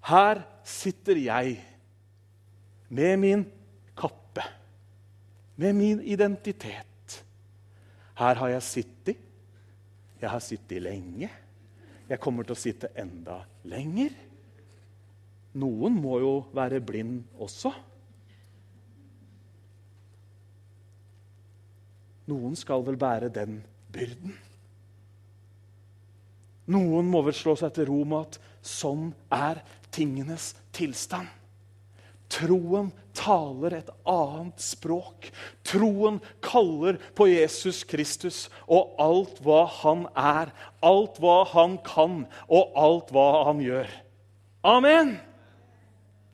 Her 0.07 0.43
sitter 0.67 1.19
jeg 1.19 1.57
med 2.89 3.19
min 3.19 3.47
kappe, 3.99 4.45
med 5.57 5.75
min 5.75 6.03
identitet. 6.03 7.23
Her 8.17 8.39
har 8.39 8.55
jeg 8.55 8.63
sittet. 8.65 9.23
Jeg 10.17 10.31
har 10.33 10.41
sittet 10.41 10.81
lenge. 10.81 11.29
Jeg 12.09 12.21
kommer 12.23 12.47
til 12.47 12.55
å 12.55 12.61
sitte 12.61 12.89
enda 12.97 13.43
lenger. 13.69 14.15
Noen 15.57 15.95
må 15.97 16.19
jo 16.21 16.33
være 16.57 16.83
blind 16.85 17.23
også. 17.41 17.73
Noen 22.27 22.59
skal 22.59 22.83
vel 22.87 22.99
bære 22.99 23.31
den 23.33 23.61
byrden. 23.95 24.35
Noen 26.75 27.09
må 27.09 27.23
vel 27.23 27.37
slå 27.37 27.55
seg 27.59 27.73
til 27.77 27.87
ro 27.89 28.03
med 28.09 28.27
at 28.27 28.39
sånn 28.67 29.13
er 29.33 29.63
tingenes 29.95 30.51
tilstand. 30.75 31.31
Troen 32.27 32.89
taler 33.15 33.77
et 33.79 33.91
annet 34.11 34.59
språk. 34.61 35.29
Troen 35.63 36.19
kaller 36.43 36.99
på 37.15 37.29
Jesus 37.31 37.85
Kristus 37.87 38.41
og 38.67 38.99
alt 38.99 39.39
hva 39.47 39.63
han 39.79 40.09
er, 40.19 40.51
alt 40.83 41.23
hva 41.23 41.45
han 41.55 41.79
kan, 41.87 42.25
og 42.51 42.75
alt 42.75 43.15
hva 43.15 43.29
han 43.47 43.63
gjør. 43.63 43.87
Amen! 44.67 45.15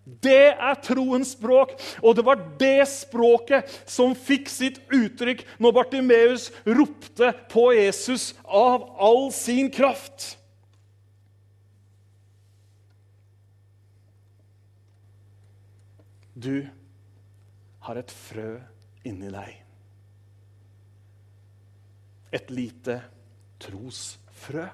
Det 0.02 0.50
er 0.50 0.78
troens 0.82 1.36
språk, 1.36 1.76
og 2.02 2.16
det 2.18 2.24
var 2.26 2.40
det 2.58 2.88
språket 2.90 3.70
som 3.86 4.16
fikk 4.18 4.50
sitt 4.50 4.80
uttrykk 4.90 5.44
når 5.62 5.76
Bartimeus 5.76 6.48
ropte 6.66 7.30
på 7.52 7.68
Jesus 7.76 8.32
av 8.42 8.88
all 8.98 9.30
sin 9.34 9.70
kraft. 9.70 10.32
Du 16.34 16.66
har 17.86 17.98
et 18.02 18.10
frø 18.10 18.56
inni 19.06 19.30
deg. 19.30 19.58
Et 22.34 22.50
lite 22.50 22.98
trosfrø. 23.62 24.66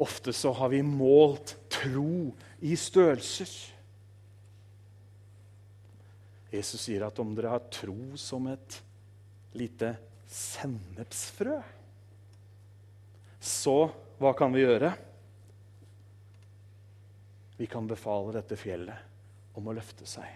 Ofte 0.00 0.32
så 0.32 0.52
har 0.56 0.70
vi 0.72 0.80
målt 0.82 1.56
tro 1.68 2.30
i 2.64 2.76
størrelser. 2.78 3.50
Jesus 6.50 6.86
sier 6.86 7.04
at 7.06 7.18
om 7.22 7.34
dere 7.36 7.52
har 7.52 7.68
tro 7.72 8.16
som 8.18 8.48
et 8.50 8.78
lite 9.54 9.92
sennepsfrø, 10.30 11.58
så 13.40 13.76
hva 14.20 14.32
kan 14.36 14.52
vi 14.52 14.64
gjøre? 14.64 14.90
Vi 17.60 17.68
kan 17.68 17.88
befale 17.88 18.34
dette 18.36 18.56
fjellet 18.56 19.56
om 19.58 19.68
å 19.68 19.76
løfte 19.76 20.08
seg. 20.08 20.28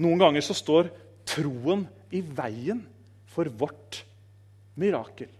Noen 0.00 0.20
ganger 0.20 0.44
så 0.44 0.56
står 0.56 0.90
troen 1.28 1.84
i 2.12 2.20
veien 2.24 2.82
for 3.32 3.48
vårt 3.48 4.02
mirakel. 4.80 5.30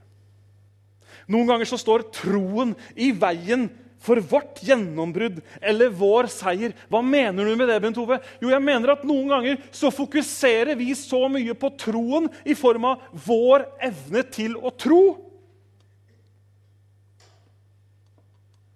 Noen 1.30 1.48
ganger 1.50 1.68
så 1.68 1.78
står 1.80 2.08
troen 2.14 2.74
i 2.96 3.12
veien 3.14 3.68
for 4.02 4.18
vårt 4.18 4.58
gjennombrudd 4.66 5.38
eller 5.62 5.92
vår 5.94 6.26
seier. 6.32 6.74
Hva 6.90 7.02
mener 7.06 7.46
du 7.46 7.54
med 7.54 7.68
det, 7.70 7.78
Bent 7.84 8.00
Ove? 8.02 8.18
Jo, 8.42 8.50
jeg 8.50 8.64
mener 8.64 8.96
at 8.96 9.04
Noen 9.06 9.30
ganger 9.30 9.60
så 9.70 9.92
fokuserer 9.94 10.74
vi 10.78 10.90
så 10.98 11.24
mye 11.30 11.54
på 11.58 11.70
troen 11.78 12.26
i 12.42 12.56
form 12.58 12.88
av 12.90 13.04
vår 13.26 13.68
evne 13.90 14.24
til 14.34 14.58
å 14.58 14.74
tro 14.74 15.04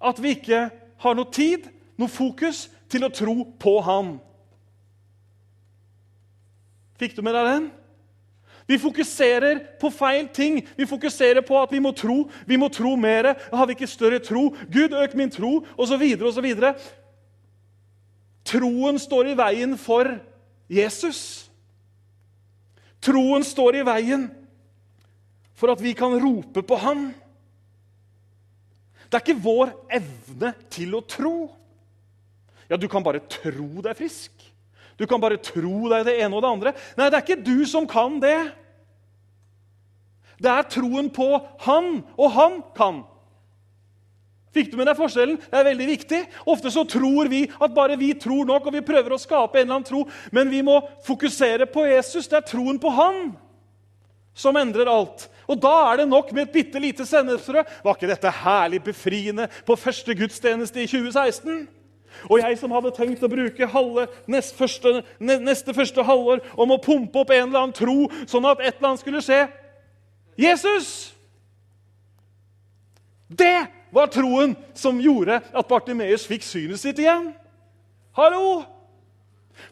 at 0.07 0.21
vi 0.23 0.37
ikke 0.37 0.69
har 1.03 1.17
noe 1.19 1.33
tid, 1.35 1.67
noe 1.99 2.13
fokus, 2.13 2.67
til 2.87 3.03
å 3.03 3.11
tro 3.11 3.41
på 3.59 3.73
Han. 3.83 4.13
Fikk 7.01 7.17
du 7.17 7.25
med 7.27 7.35
deg 7.35 7.49
den? 7.51 7.67
Vi 8.67 8.79
fokuserer 8.83 9.61
på 9.81 9.91
feil 9.95 10.29
ting. 10.35 10.59
Vi 10.77 10.87
fokuserer 10.87 11.45
på 11.47 11.59
at 11.63 11.73
vi 11.73 11.81
må 11.83 11.93
tro. 11.95 12.25
Vi 12.47 12.59
må 12.59 12.69
tro 12.69 12.97
mer. 12.99 13.35
Har 13.53 13.67
vi 13.67 13.77
ikke 13.77 13.87
større 13.91 14.19
tro? 14.19 14.49
Gud, 14.73 14.95
øk 14.95 15.15
min 15.15 15.31
tro, 15.31 15.61
osv. 15.79 16.03
osv. 16.27 16.49
Troen 18.47 18.99
står 19.03 19.31
i 19.31 19.37
veien 19.39 19.77
for 19.79 20.11
Jesus. 20.71 21.21
Troen 23.03 23.45
står 23.47 23.81
i 23.81 23.87
veien 23.87 24.27
for 25.57 25.73
at 25.73 25.83
vi 25.83 25.95
kan 25.97 26.19
rope 26.21 26.63
på 26.67 26.79
ham. 26.83 27.09
Det 29.07 29.15
er 29.15 29.23
ikke 29.23 29.45
vår 29.47 29.73
evne 29.95 30.53
til 30.75 30.99
å 30.99 31.05
tro. 31.07 31.37
Ja, 32.67 32.77
du 32.77 32.89
kan 32.91 33.05
bare 33.07 33.23
tro 33.31 33.69
deg 33.85 33.95
frisk. 33.99 34.36
Du 34.97 35.07
kan 35.09 35.21
bare 35.21 35.41
tro 35.43 35.91
deg 35.93 36.07
det 36.09 36.17
ene 36.23 36.37
og 36.37 36.45
det 36.45 36.53
andre. 36.53 36.73
Nei, 36.97 37.11
det 37.11 37.19
er 37.19 37.25
ikke 37.25 37.45
du 37.45 37.67
som 37.69 37.89
kan 37.89 38.17
det. 38.23 38.39
Det 40.41 40.53
er 40.53 40.69
troen 40.73 41.11
på 41.13 41.29
Han, 41.67 42.01
og 42.17 42.33
Han 42.37 42.59
kan. 42.77 43.05
Fikk 44.57 44.71
du 44.73 44.79
med 44.81 44.89
deg 44.89 44.97
forskjellen? 44.97 45.37
Det 45.37 45.59
er 45.59 45.69
veldig 45.69 45.87
viktig. 45.91 46.21
Ofte 46.49 46.73
så 46.73 46.87
tror 46.89 47.29
vi 47.29 47.43
at 47.45 47.75
bare 47.77 47.99
vi 48.01 48.15
tror 48.17 48.49
nok, 48.49 48.69
og 48.69 48.77
vi 48.77 48.85
prøver 48.85 49.13
å 49.13 49.21
skape 49.21 49.61
en 49.61 49.67
eller 49.67 49.79
annen 49.79 49.89
tro, 49.89 50.07
men 50.33 50.49
vi 50.53 50.63
må 50.65 50.79
fokusere 51.05 51.69
på 51.69 51.85
Jesus. 51.91 52.29
Det 52.29 52.41
er 52.41 52.49
troen 52.49 52.81
på 52.81 52.93
Han 52.97 53.35
som 54.37 54.57
endrer 54.57 54.89
alt. 54.89 55.29
Og 55.49 55.61
da 55.61 55.75
er 55.91 56.03
det 56.03 56.09
nok 56.11 56.33
med 56.35 56.47
et 56.47 56.55
bitte 56.57 56.81
lite 56.83 57.07
sennepsfrø. 57.09 57.63
Var 57.85 57.97
ikke 57.97 58.11
dette 58.11 58.33
herlig 58.43 58.83
befriende 58.85 59.47
på 59.69 59.77
første 59.79 60.17
gudstjeneste 60.17 60.83
i 60.83 60.89
2016? 60.91 61.67
Og 62.31 62.41
jeg 62.41 62.59
som 62.61 62.73
hadde 62.75 62.95
tenkt 62.97 63.25
å 63.25 63.31
bruke 63.31 63.69
halve, 63.71 64.07
neste, 64.31 64.57
første, 64.59 65.03
neste 65.21 65.75
første 65.77 66.05
halvår 66.07 66.43
om 66.57 66.75
å 66.75 66.81
pumpe 66.83 67.23
opp 67.23 67.33
en 67.35 67.49
eller 67.49 67.63
annen 67.63 67.77
tro, 67.77 68.09
sånn 68.29 68.49
at 68.49 68.63
et 68.63 68.77
eller 68.77 68.93
annet 68.93 69.05
skulle 69.05 69.25
skje 69.25 69.45
Jesus! 70.37 70.91
Det 73.27 73.67
var 73.91 74.11
troen 74.13 74.53
som 74.77 75.01
gjorde 75.03 75.41
at 75.41 75.69
Bartimeus 75.69 76.27
fikk 76.29 76.45
synet 76.47 76.79
sitt 76.79 77.01
igjen. 77.03 77.33
Hallo! 78.17 78.63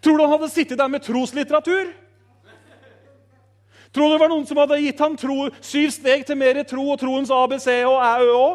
Tror 0.00 0.16
du 0.16 0.24
han 0.24 0.32
hadde 0.32 0.50
sittet 0.50 0.80
der 0.80 0.88
med 0.90 1.04
troslitteratur? 1.04 1.92
Tror 3.94 4.08
du 4.08 4.16
det 4.16 4.22
var 4.24 4.32
noen 4.32 4.46
som 4.48 4.58
hadde 4.58 4.80
gitt 4.82 4.98
ham 5.04 5.14
tro, 5.14 5.50
syv 5.62 5.92
steg 5.94 6.24
til 6.26 6.38
mer 6.40 6.58
tro 6.66 6.88
og 6.90 6.98
troens 6.98 7.30
ABC 7.30 7.68
og 7.86 8.00
æ, 8.02 8.14
ø. 8.26 8.48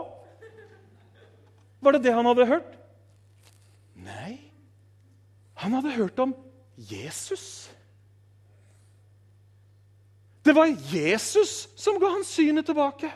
Var 1.80 1.96
det 1.96 2.04
det 2.04 2.16
han 2.18 2.28
hadde 2.28 2.50
hørt? 2.50 2.79
Han 5.60 5.76
hadde 5.76 5.96
hørt 5.98 6.20
om 6.24 6.34
Jesus. 6.90 7.70
Det 10.44 10.56
var 10.56 10.72
Jesus 10.94 11.68
som 11.76 12.00
ga 12.00 12.14
han 12.14 12.24
synet 12.24 12.66
tilbake. 12.70 13.12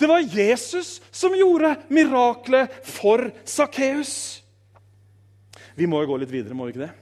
Det 0.00 0.08
var 0.08 0.24
Jesus 0.24 0.96
som 1.10 1.36
gjorde 1.36 1.76
miraklet 1.92 2.72
for 2.88 3.28
Sakkeus. 3.44 4.42
Vi 5.76 5.86
må 5.86 6.00
jo 6.02 6.12
gå 6.12 6.18
litt 6.22 6.32
videre, 6.32 6.56
må 6.56 6.66
vi 6.66 6.74
ikke 6.74 6.86
det? 6.86 6.92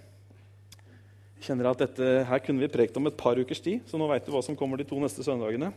Jeg 1.39 1.47
kjenner 1.47 1.71
at 1.71 1.81
dette 1.87 2.11
her 2.29 2.43
kunne 2.45 2.61
vi 2.61 2.69
prekt 2.75 2.99
om 3.01 3.09
et 3.09 3.17
par 3.17 3.39
ukers 3.41 3.63
tid, 3.65 3.87
så 3.89 3.97
nå 3.97 4.11
veit 4.11 4.27
du 4.27 4.35
hva 4.35 4.43
som 4.45 4.59
kommer 4.59 4.77
de 4.77 4.85
to 4.91 4.99
neste 5.01 5.25
søndagene. 5.25 5.71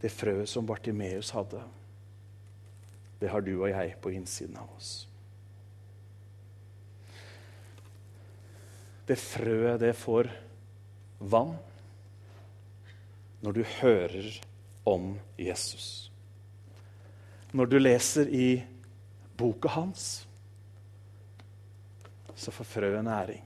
Det 0.00 0.10
frøet 0.12 0.48
som 0.48 0.66
Bartimeus 0.66 1.32
hadde, 1.36 1.60
det 3.20 3.28
har 3.28 3.44
du 3.44 3.52
og 3.58 3.68
jeg 3.68 3.96
på 4.00 4.12
innsiden 4.16 4.56
av 4.56 4.70
oss. 4.78 4.92
Det 9.04 9.18
frøet, 9.18 9.80
det 9.82 9.92
får 9.98 10.30
vann 11.18 11.56
når 13.44 13.56
du 13.56 13.62
hører 13.80 14.40
om 14.88 15.12
Jesus. 15.36 16.10
Når 17.52 17.66
du 17.66 17.78
leser 17.80 18.28
i 18.30 18.48
boka 19.36 19.72
hans, 19.74 20.26
så 22.36 22.52
får 22.54 22.68
frøet 22.68 23.04
næring. 23.04 23.42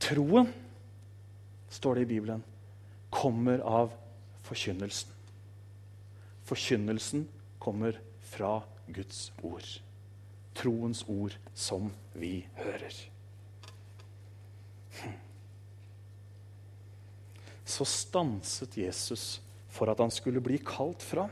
Troen, 0.00 0.48
står 1.70 2.00
det 2.00 2.02
i 2.02 2.10
Bibelen, 2.16 2.42
kommer 3.10 3.58
av 3.58 3.92
forkynnelsen. 4.46 5.10
Forkynnelsen 6.44 7.28
kommer 7.58 8.00
fra 8.20 8.62
Guds 8.86 9.32
ord. 9.42 9.66
Troens 10.54 11.04
ord 11.08 11.36
som 11.54 11.92
vi 12.12 12.46
hører. 12.58 12.94
Så 17.64 17.86
stanset 17.86 18.76
Jesus 18.76 19.40
for 19.70 19.90
at 19.92 20.00
han 20.02 20.10
skulle 20.10 20.42
bli 20.42 20.58
kalt 20.58 21.02
fram. 21.06 21.30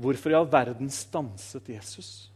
Hvorfor 0.00 0.32
i 0.32 0.36
all 0.38 0.48
verden 0.48 0.88
stanset 0.90 1.68
Jesus? 1.68 2.31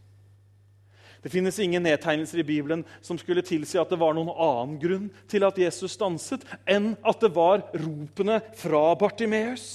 Det 1.27 1.31
finnes 1.31 1.59
ingen 1.59 1.83
nedtegnelser 1.83 2.39
i 2.39 2.43
Bibelen 2.43 2.85
som 3.01 3.17
skulle 3.19 3.41
tilsi 3.43 3.75
at 3.75 3.89
det 3.91 3.97
var 3.99 4.13
noen 4.15 4.29
annen 4.31 4.77
grunn 4.79 5.07
til 5.27 5.43
at 5.43 5.57
Jesus 5.59 5.97
stanset, 5.97 6.45
enn 6.63 6.93
at 7.03 7.19
det 7.19 7.29
var 7.35 7.65
ropene 7.75 8.37
fra 8.55 8.79
Bartimeus. 8.95 9.65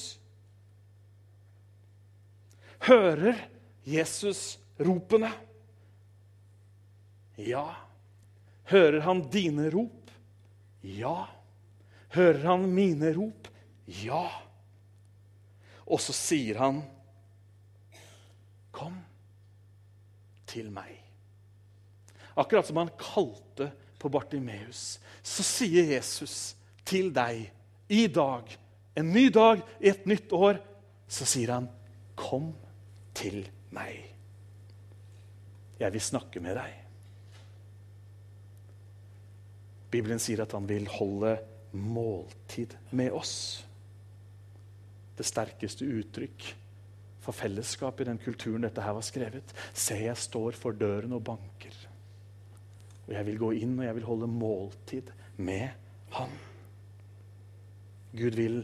Hører 2.89 3.37
Jesus 3.85 4.41
ropene? 4.81 5.29
Ja. 7.37 7.67
Hører 8.73 9.05
han 9.05 9.21
dine 9.37 9.69
rop? 9.77 10.09
Ja. 10.81 11.29
Hører 12.17 12.49
han 12.49 12.65
mine 12.73 13.13
rop? 13.13 13.53
Ja. 14.01 14.25
Og 15.85 16.01
så 16.01 16.17
sier 16.17 16.65
han, 16.65 16.81
'Kom 18.73 18.97
til 20.49 20.73
meg'. 20.73 21.02
Akkurat 22.35 22.67
som 22.67 22.81
han 22.81 22.93
kalte 22.99 23.71
på 23.99 24.11
Bartimeus, 24.13 25.01
så 25.23 25.45
sier 25.47 25.93
Jesus 25.93 26.55
til 26.89 27.13
deg 27.15 27.45
i 27.93 28.07
dag, 28.11 28.49
en 28.97 29.13
ny 29.13 29.29
dag 29.33 29.63
i 29.81 29.91
et 29.93 30.07
nytt 30.09 30.33
år, 30.33 30.61
så 31.09 31.29
sier 31.29 31.53
han, 31.53 31.69
'Kom 32.17 32.55
til 33.15 33.49
meg'. 33.71 34.13
Jeg 35.81 35.93
vil 35.93 36.01
snakke 36.01 36.41
med 36.41 36.57
deg. 36.57 36.73
Bibelen 39.91 40.19
sier 40.19 40.43
at 40.43 40.53
han 40.53 40.69
vil 40.69 40.87
holde 40.89 41.37
måltid 41.73 42.77
med 42.91 43.13
oss. 43.13 43.65
Det 45.17 45.27
sterkeste 45.27 45.85
uttrykk 45.85 46.47
for 47.23 47.33
fellesskap 47.33 48.01
i 48.01 48.05
den 48.09 48.19
kulturen 48.19 48.63
dette 48.63 48.83
her 48.83 48.97
var 48.97 49.05
skrevet. 49.07 49.55
Se, 49.73 49.95
jeg 49.95 50.17
står 50.17 50.57
for 50.59 50.73
døren 50.73 51.13
og 51.13 51.25
banker. 51.25 51.92
Og 53.07 53.15
jeg 53.15 53.27
vil 53.27 53.41
gå 53.41 53.51
inn 53.63 53.79
og 53.79 53.87
jeg 53.87 53.99
vil 53.99 54.09
holde 54.09 54.31
måltid 54.31 55.11
med 55.37 55.69
Han. 56.13 56.33
Gud 58.13 58.37
vil 58.37 58.63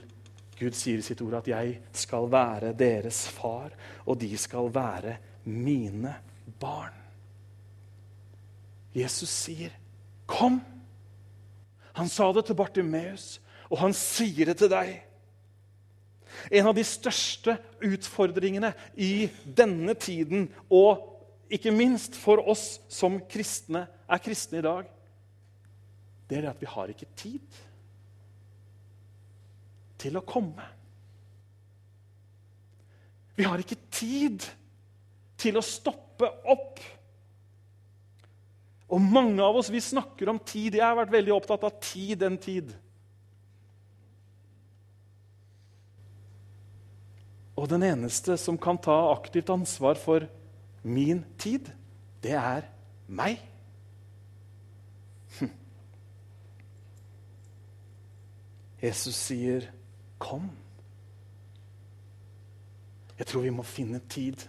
Gud 0.59 0.75
sier 0.75 0.99
i 0.99 1.07
sitt 1.07 1.21
ord 1.23 1.39
at 1.39 1.49
'jeg 1.49 1.81
skal 1.93 2.31
være 2.31 2.73
deres 2.75 3.29
far, 3.29 3.71
og 4.07 4.21
de 4.21 4.37
skal 4.37 4.75
være 4.75 5.17
mine 5.45 6.15
barn'. 6.61 6.99
Jesus 8.95 9.29
sier, 9.29 9.71
'Kom'. 10.27 10.61
Han 11.95 12.09
sa 12.09 12.33
det 12.33 12.45
til 12.45 12.55
Bartimeus, 12.55 13.41
og 13.71 13.79
han 13.79 13.93
sier 13.93 14.45
det 14.45 14.57
til 14.57 14.71
deg. 14.71 15.05
En 16.53 16.67
av 16.67 16.75
de 16.75 16.85
største 16.85 17.59
utfordringene 17.83 18.73
i 18.97 19.31
denne 19.57 19.95
tiden, 19.95 20.53
og 20.71 21.18
ikke 21.49 21.73
minst 21.73 22.17
for 22.19 22.43
oss 22.51 22.79
som 22.93 23.19
kristne, 23.31 23.87
er 24.09 24.23
kristne 24.25 24.61
i 24.61 24.65
dag, 24.67 24.89
det 26.29 26.41
er 26.41 26.51
at 26.51 26.61
vi 26.61 26.69
har 26.69 26.91
ikke 26.93 27.09
tid 27.17 27.61
til 29.99 30.19
å 30.19 30.25
komme. 30.29 30.67
Vi 33.39 33.47
har 33.47 33.61
ikke 33.63 33.79
tid 33.95 34.45
til 35.39 35.59
å 35.59 35.65
stoppe 35.65 36.29
opp. 36.51 36.81
Og 38.89 39.01
mange 39.05 39.45
av 39.45 39.57
oss 39.61 39.71
vi 39.73 39.81
snakker 39.85 40.31
om 40.33 40.41
tid. 40.43 40.77
Jeg 40.79 40.85
har 40.85 40.99
vært 40.99 41.15
veldig 41.15 41.35
opptatt 41.37 41.67
av 41.69 41.79
tid 41.83 42.25
en 42.27 42.39
tid. 42.41 42.73
Og 47.59 47.67
den 47.71 47.85
eneste 47.87 48.37
som 48.39 48.59
kan 48.61 48.79
ta 48.79 48.97
aktivt 49.13 49.51
ansvar 49.51 49.99
for 49.99 50.29
min 50.83 51.25
tid, 51.39 51.71
det 52.23 52.33
er 52.33 52.63
meg. 53.09 53.39
Hm. 55.39 55.51
Jesus 58.83 59.15
sier, 59.15 59.61
'Kom'. 60.19 60.51
Jeg 63.19 63.27
tror 63.27 63.41
vi 63.41 63.51
må 63.51 63.63
finne 63.63 64.01
tid 64.09 64.49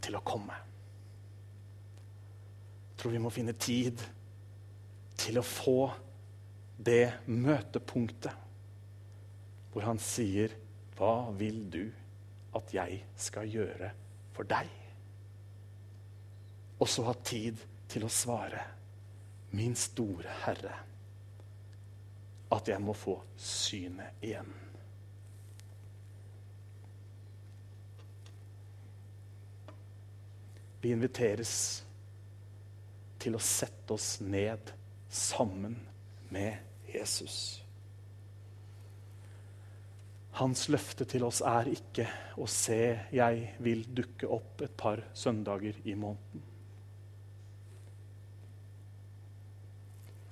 til 0.00 0.16
å 0.16 0.20
komme. 0.20 0.54
Jeg 2.90 2.98
tror 2.98 3.10
vi 3.10 3.18
må 3.18 3.30
finne 3.30 3.52
tid 3.52 4.02
til 5.16 5.38
å 5.38 5.42
få 5.42 5.90
det 6.76 7.12
møtepunktet 7.26 8.32
hvor 9.72 9.86
han 9.86 9.98
sier, 9.98 10.48
'Hva 10.96 11.30
vil 11.30 11.72
du 11.72 11.92
at 12.54 12.74
jeg 12.74 13.04
skal 13.16 13.48
gjøre 13.48 13.90
for 14.32 14.42
deg?' 14.42 14.79
Og 16.80 16.88
så 16.88 17.04
ha 17.04 17.14
tid 17.14 17.60
til 17.88 18.04
å 18.06 18.12
svare, 18.12 18.64
'Min 19.50 19.74
store 19.76 20.30
Herre', 20.44 20.78
at 22.50 22.68
jeg 22.68 22.80
må 22.80 22.94
få 22.94 23.20
synet 23.36 24.22
igjen. 24.22 24.52
Vi 30.80 30.92
inviteres 30.94 31.54
til 33.20 33.36
å 33.36 33.42
sette 33.44 33.92
oss 33.92 34.20
ned 34.24 34.72
sammen 35.08 35.76
med 36.30 36.56
Jesus. 36.88 37.60
Hans 40.40 40.68
løfte 40.72 41.04
til 41.04 41.26
oss 41.26 41.42
er 41.44 41.68
ikke 41.68 42.06
å 42.40 42.46
se 42.46 43.00
'jeg 43.12 43.56
vil 43.58 43.84
dukke 43.84 44.28
opp 44.28 44.62
et 44.62 44.76
par 44.76 45.02
søndager 45.12 45.74
i 45.84 45.94
måneden'. 45.94 46.49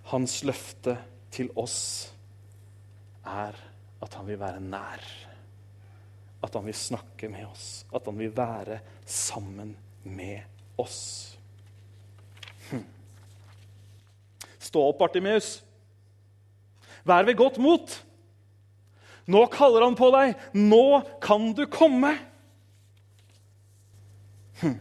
Hans 0.08 0.40
løfte 0.48 0.96
til 1.34 1.50
oss 1.58 1.78
er 3.28 3.56
at 4.00 4.14
han 4.16 4.28
vil 4.28 4.40
være 4.40 4.62
nær. 4.64 5.02
At 6.44 6.54
han 6.54 6.64
vil 6.68 6.76
snakke 6.76 7.28
med 7.28 7.48
oss. 7.48 7.84
At 7.92 8.06
han 8.08 8.18
vil 8.18 8.32
være 8.36 8.80
sammen 9.04 9.74
med 10.04 10.40
oss. 10.78 11.36
Hm. 12.70 12.84
Stå 14.58 14.84
opp, 14.88 15.00
Bartimeus. 15.02 15.58
Vær 17.04 17.26
ved 17.26 17.36
godt 17.36 17.59
mot. 17.61 18.04
Nå 19.28 19.44
kaller 19.52 19.84
han 19.84 19.96
på 19.98 20.09
deg. 20.14 20.36
Nå 20.56 21.00
kan 21.20 21.50
du 21.56 21.66
komme. 21.68 22.14
Hm. 24.62 24.78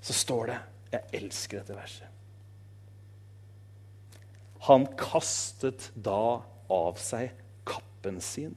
Så 0.00 0.14
står 0.14 0.52
det 0.52 0.58
Jeg 0.92 1.22
elsker 1.24 1.58
dette 1.58 1.74
verset. 1.74 2.15
Han 4.66 4.86
kastet 4.98 5.90
da 5.94 6.42
av 6.72 6.98
seg 6.98 7.30
kappen 7.66 8.18
sin, 8.22 8.54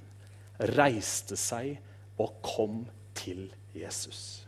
reiste 0.73 1.37
seg 1.37 1.75
og 2.19 2.39
kom 2.45 2.81
til 3.17 3.45
Jesus. 3.77 4.41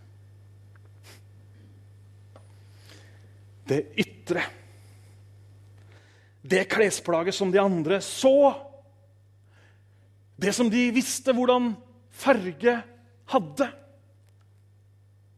Det 3.70 3.84
ytre, 4.02 4.44
det 6.42 6.66
klesplaget 6.72 7.38
som 7.38 7.54
de 7.54 7.62
andre 7.62 8.02
så, 8.04 8.52
det 10.42 10.52
som 10.58 10.70
de 10.74 10.88
visste 10.92 11.36
hvordan 11.38 11.76
farge 12.10 12.80
hadde, 13.32 13.68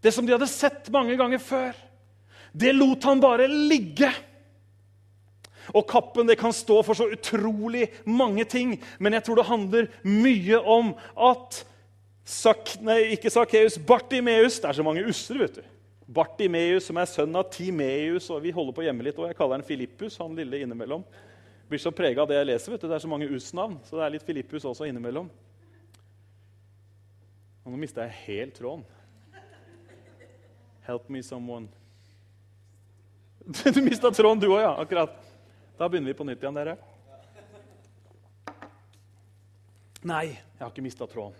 det 0.03 0.11
som 0.15 0.25
de 0.25 0.33
hadde 0.33 0.49
sett 0.51 0.87
mange 0.91 1.19
ganger 1.19 1.43
før, 1.43 1.75
det 2.53 2.71
lot 2.75 3.03
han 3.07 3.21
bare 3.23 3.47
ligge. 3.51 4.09
Og 5.71 5.85
kappen 5.87 6.27
det 6.27 6.39
kan 6.41 6.55
stå 6.55 6.81
for 6.83 6.97
så 6.97 7.07
utrolig 7.13 7.87
mange 8.03 8.43
ting, 8.49 8.75
men 8.99 9.15
jeg 9.15 9.23
tror 9.23 9.39
det 9.39 9.47
handler 9.47 9.91
mye 10.03 10.59
om 10.59 10.95
at 11.15 11.63
Sak, 12.23 12.77
nei, 12.79 13.17
ikke 13.17 13.27
Sakkeus, 13.27 13.75
Bartimeus 13.75 14.55
Det 14.63 14.69
er 14.69 14.77
så 14.77 14.83
mange 14.85 15.01
usser, 15.03 15.41
vet 15.41 15.57
du. 15.59 15.63
Bartimeus, 16.13 16.85
som 16.87 16.99
er 16.99 17.09
sønn 17.09 17.35
av 17.35 17.49
Timeus, 17.51 18.29
og 18.31 18.41
vi 18.43 18.53
holder 18.55 18.75
på 18.75 18.85
hjemme 18.85 19.03
litt. 19.03 19.19
Og 19.19 19.27
jeg 19.27 19.37
kaller 19.37 19.57
han 19.57 19.65
Filippus, 19.67 20.15
han 20.21 20.35
lille 20.37 20.61
innimellom. 20.63 21.03
Blir 21.67 21.81
så 21.81 21.91
prega 21.95 22.23
av 22.23 22.29
det 22.29 22.37
jeg 22.37 22.47
leser. 22.47 22.73
vet 22.73 22.83
du. 22.83 22.87
Det 22.87 22.95
er 22.95 23.03
så 23.03 23.11
mange 23.11 23.27
us-navn, 23.27 23.75
så 23.87 23.97
det 23.97 24.05
er 24.05 24.15
litt 24.15 24.27
Filippus 24.27 24.67
også 24.67 24.87
innimellom. 24.87 25.29
Og 27.63 27.71
nå 27.71 27.79
mista 27.79 28.03
jeg 28.05 28.19
helt 28.27 28.57
tråden. 28.59 28.83
Help 30.83 31.07
me, 31.09 31.23
someone. 31.23 31.67
Du 33.75 33.81
mista 33.83 34.11
tråden, 34.11 34.39
du 34.39 34.49
òg, 34.51 34.61
ja. 34.63 34.73
Akkurat. 34.79 35.15
Da 35.77 35.89
begynner 35.89 36.07
vi 36.07 36.17
på 36.17 36.25
nytt 36.27 36.43
igjen, 36.43 36.57
dere. 36.57 36.77
Nei, 40.03 40.25
jeg 40.35 40.61
har 40.61 40.71
ikke 40.71 40.83
mista 40.85 41.07
tråden. 41.09 41.37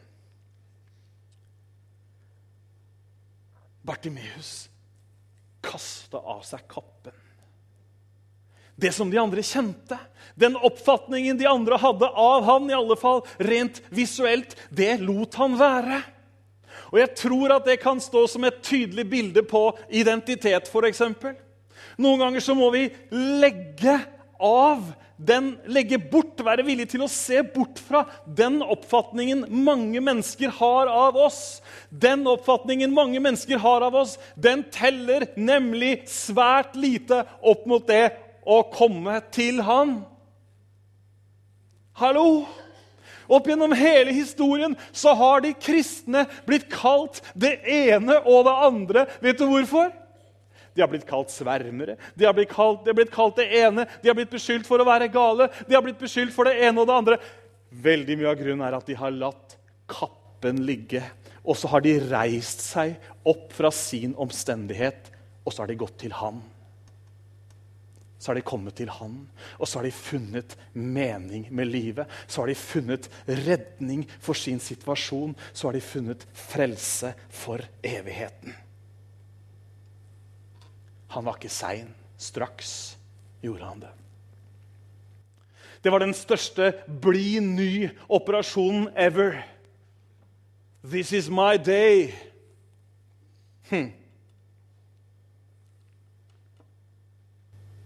Bartimeus 3.83 4.69
kasta 5.63 6.17
av 6.17 6.41
seg 6.47 6.63
kappen. 6.71 7.15
Det 8.75 8.89
som 8.95 9.11
de 9.11 9.19
andre 9.21 9.43
kjente, 9.45 9.97
den 10.35 10.55
oppfatningen 10.57 11.37
de 11.37 11.45
andre 11.45 11.77
hadde 11.77 12.09
av 12.09 12.47
han, 12.47 12.71
i 12.71 12.75
alle 12.75 12.97
fall 12.97 13.21
rent 13.37 13.83
visuelt, 13.93 14.55
det 14.73 14.95
lot 15.03 15.37
han 15.37 15.59
være. 15.59 15.99
Og 16.89 16.97
jeg 16.99 17.13
tror 17.19 17.53
at 17.53 17.67
det 17.69 17.77
kan 17.83 18.01
stå 18.01 18.25
som 18.31 18.47
et 18.47 18.63
tydelig 18.65 19.05
bilde 19.11 19.43
på 19.45 19.67
identitet, 19.93 20.71
f.eks. 20.71 21.03
Noen 22.01 22.23
ganger 22.23 22.41
så 22.41 22.55
må 22.57 22.71
vi 22.73 22.87
legge 23.13 23.99
av 24.43 24.91
den, 25.17 25.53
legge 25.71 25.99
bort, 26.11 26.41
være 26.43 26.65
villig 26.67 26.89
til 26.91 27.03
å 27.05 27.11
se 27.11 27.39
bort 27.53 27.79
fra 27.79 28.03
den 28.25 28.59
oppfatningen 28.65 29.45
mange 29.63 30.01
mennesker 30.03 30.51
har 30.57 30.89
av 30.91 31.17
oss. 31.29 31.61
Den 31.89 32.25
oppfatningen 32.27 32.91
mange 32.93 33.21
mennesker 33.23 33.61
har 33.63 33.85
av 33.87 33.95
oss, 34.01 34.17
den 34.35 34.65
teller 34.73 35.29
nemlig 35.39 36.01
svært 36.11 36.75
lite 36.75 37.23
opp 37.39 37.63
mot 37.69 37.87
det 37.87 38.09
å 38.43 38.59
komme 38.73 39.21
til 39.31 39.61
Han. 39.63 40.01
Hallo? 42.01 42.43
Opp 43.31 43.47
gjennom 43.47 43.71
hele 43.77 44.11
historien 44.11 44.73
så 44.91 45.13
har 45.15 45.43
de 45.45 45.53
kristne 45.55 46.25
blitt 46.47 46.67
kalt 46.73 47.21
det 47.39 47.55
ene 47.63 48.19
og 48.27 48.43
det 48.49 48.55
andre. 48.67 49.05
Vet 49.23 49.39
du 49.39 49.45
hvorfor? 49.47 49.93
De 50.73 50.81
har 50.81 50.89
blitt 50.89 51.05
kalt 51.09 51.31
svermere. 51.33 51.97
De 52.17 52.25
har 52.25 52.33
blitt 52.33 52.51
kalt, 52.51 52.83
de 52.83 52.89
har 52.89 52.97
blitt 52.97 53.13
kalt 53.13 53.37
det 53.37 53.49
ene. 53.61 53.85
De 54.01 54.09
har 54.09 54.17
blitt 54.17 54.31
beskyldt 54.33 54.67
for 54.67 54.81
å 54.81 54.87
være 54.87 55.11
gale. 55.13 55.49
De 55.67 55.77
har 55.77 55.85
blitt 55.85 56.01
beskyldt 56.01 56.33
for 56.33 56.49
det 56.49 56.57
ene 56.65 56.81
og 56.81 56.89
det 56.89 56.95
andre. 56.97 57.19
Veldig 57.83 58.17
mye 58.19 58.31
av 58.31 58.39
grunnen 58.39 58.65
er 58.65 58.77
at 58.77 58.89
de 58.89 58.97
har 58.97 59.13
latt 59.13 59.57
kappen 59.89 60.63
ligge. 60.65 61.03
Og 61.43 61.57
så 61.59 61.69
har 61.73 61.83
de 61.83 61.97
reist 62.07 62.63
seg 62.63 62.95
opp 63.27 63.51
fra 63.53 63.69
sin 63.75 64.15
omstendighet, 64.19 65.11
og 65.43 65.53
så 65.53 65.63
har 65.63 65.71
de 65.71 65.79
gått 65.79 65.97
til 66.05 66.15
Han. 66.17 66.41
Så 68.17 68.31
har 68.31 68.39
de 68.39 68.45
kommet 68.47 68.77
til 68.79 68.87
Han, 68.87 69.17
og 69.59 69.67
så 69.67 69.81
har 69.81 69.85
de 69.89 69.91
funnet 69.91 70.55
mening 70.73 71.49
med 71.51 71.67
livet. 71.67 72.07
Så 72.25 72.41
har 72.41 72.47
de 72.47 72.55
funnet 72.55 73.09
redning 73.27 74.05
for 74.23 74.39
sin 74.39 74.63
situasjon. 74.63 75.35
Så 75.51 75.67
har 75.67 75.75
de 75.75 75.83
funnet 75.83 76.23
frelse 76.31 77.11
for 77.27 77.65
evigheten. 77.83 78.55
Han 81.13 81.25
var 81.27 81.37
ikke 81.37 81.51
sein. 81.53 81.91
Straks 82.17 82.95
gjorde 83.43 83.67
han 83.67 83.83
det. 83.83 83.91
Det 85.83 85.91
var 85.91 85.99
den 85.99 86.15
største 86.15 86.71
bli 86.87 87.39
ny-operasjonen 87.43 88.87
ever. 88.95 89.41
This 90.83 91.11
is 91.13 91.29
my 91.29 91.57
day. 91.59 92.13
Hm. 93.69 93.91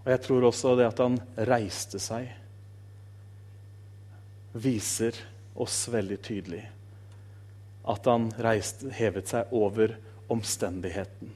Og 0.06 0.14
jeg 0.14 0.24
tror 0.24 0.48
også 0.48 0.76
det 0.80 0.88
at 0.88 1.02
han 1.04 1.18
reiste 1.50 2.00
seg, 2.00 2.30
viser 4.58 5.18
oss 5.58 5.82
veldig 5.92 6.18
tydelig 6.24 6.64
at 7.88 8.08
han 8.10 8.30
reiste, 8.44 8.92
hevet 8.92 9.30
seg 9.32 9.52
over 9.56 9.96
omstendigheten. 10.32 11.32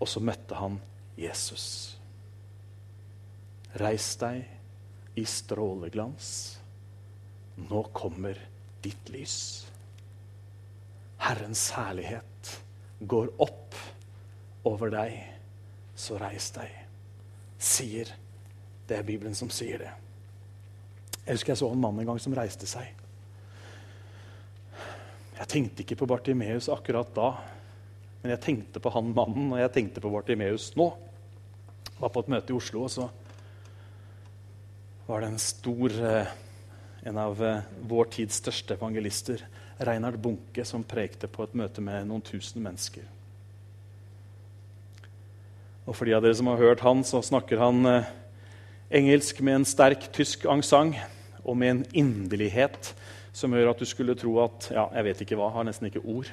Og 0.00 0.08
så 0.08 0.22
møtte 0.24 0.56
han 0.56 0.78
Jesus. 1.18 1.98
Reis 3.78 4.12
deg 4.20 5.18
i 5.18 5.24
stråleglans. 5.26 6.30
Nå 7.68 7.82
kommer 7.92 8.38
ditt 8.82 9.10
lys. 9.10 9.66
Herrens 11.18 11.64
herlighet 11.74 12.52
går 13.00 13.32
opp 13.42 13.74
over 14.68 14.92
deg, 14.94 15.16
så 15.98 16.18
reis 16.22 16.52
deg. 16.54 16.70
Sier 17.58 18.14
Det 18.88 18.96
er 18.96 19.04
Bibelen 19.04 19.34
som 19.36 19.50
sier 19.52 19.82
det. 19.82 19.90
Jeg 21.26 21.34
husker 21.34 21.52
jeg 21.52 21.60
så 21.60 21.66
en 21.68 21.82
mann 21.82 21.98
en 22.00 22.06
gang 22.08 22.20
som 22.22 22.32
reiste 22.32 22.64
seg. 22.64 22.86
Jeg 25.36 25.50
tenkte 25.52 25.84
ikke 25.84 25.98
på 26.00 26.08
Bartimeus 26.08 26.70
akkurat 26.72 27.10
da, 27.12 27.26
men 28.22 28.32
jeg 28.32 28.42
tenkte 28.46 28.80
på 28.80 28.94
han 28.94 29.12
mannen, 29.12 29.52
og 29.52 29.60
jeg 29.60 29.74
tenkte 29.74 30.00
på 30.00 30.14
Bartimeus 30.14 30.70
nå. 30.78 30.88
Var 31.98 32.12
på 32.14 32.22
et 32.22 32.30
møte 32.30 32.52
i 32.52 32.56
Oslo, 32.56 32.84
og 32.86 32.92
så 32.94 33.08
var 35.08 35.22
det 35.22 35.32
en 35.32 35.40
stor 35.40 35.94
eh, 36.04 36.36
En 37.06 37.16
av 37.16 37.38
eh, 37.44 37.66
vår 37.88 38.08
tids 38.10 38.40
største 38.42 38.74
evangelister, 38.74 39.44
Reinhard 39.86 40.18
Bunke, 40.18 40.64
som 40.66 40.82
prekte 40.84 41.28
på 41.30 41.44
et 41.46 41.54
møte 41.56 41.80
med 41.80 42.08
noen 42.08 42.24
tusen 42.26 42.58
mennesker. 42.60 43.04
Og 45.86 45.94
For 45.96 46.04
de 46.04 46.16
av 46.16 46.24
dere 46.24 46.36
som 46.36 46.50
har 46.50 46.58
hørt 46.60 46.82
han, 46.84 47.04
så 47.06 47.22
snakker 47.24 47.62
han 47.62 47.86
eh, 47.88 48.10
engelsk 48.98 49.40
med 49.46 49.60
en 49.60 49.68
sterk 49.68 50.10
tysk 50.12 50.44
aksent 50.50 50.98
og 51.44 51.56
med 51.56 51.70
en 51.70 51.86
inderlighet 52.02 52.92
som 53.32 53.54
gjør 53.54 53.70
at 53.70 53.80
du 53.80 53.86
skulle 53.88 54.18
tro 54.18 54.34
at 54.42 54.68
ja, 54.74 54.88
jeg 54.98 55.06
vet 55.06 55.24
ikke 55.24 55.38
hva, 55.38 55.48
har 55.54 55.64
nesten 55.64 55.88
ikke 55.88 56.04
ord. 56.04 56.28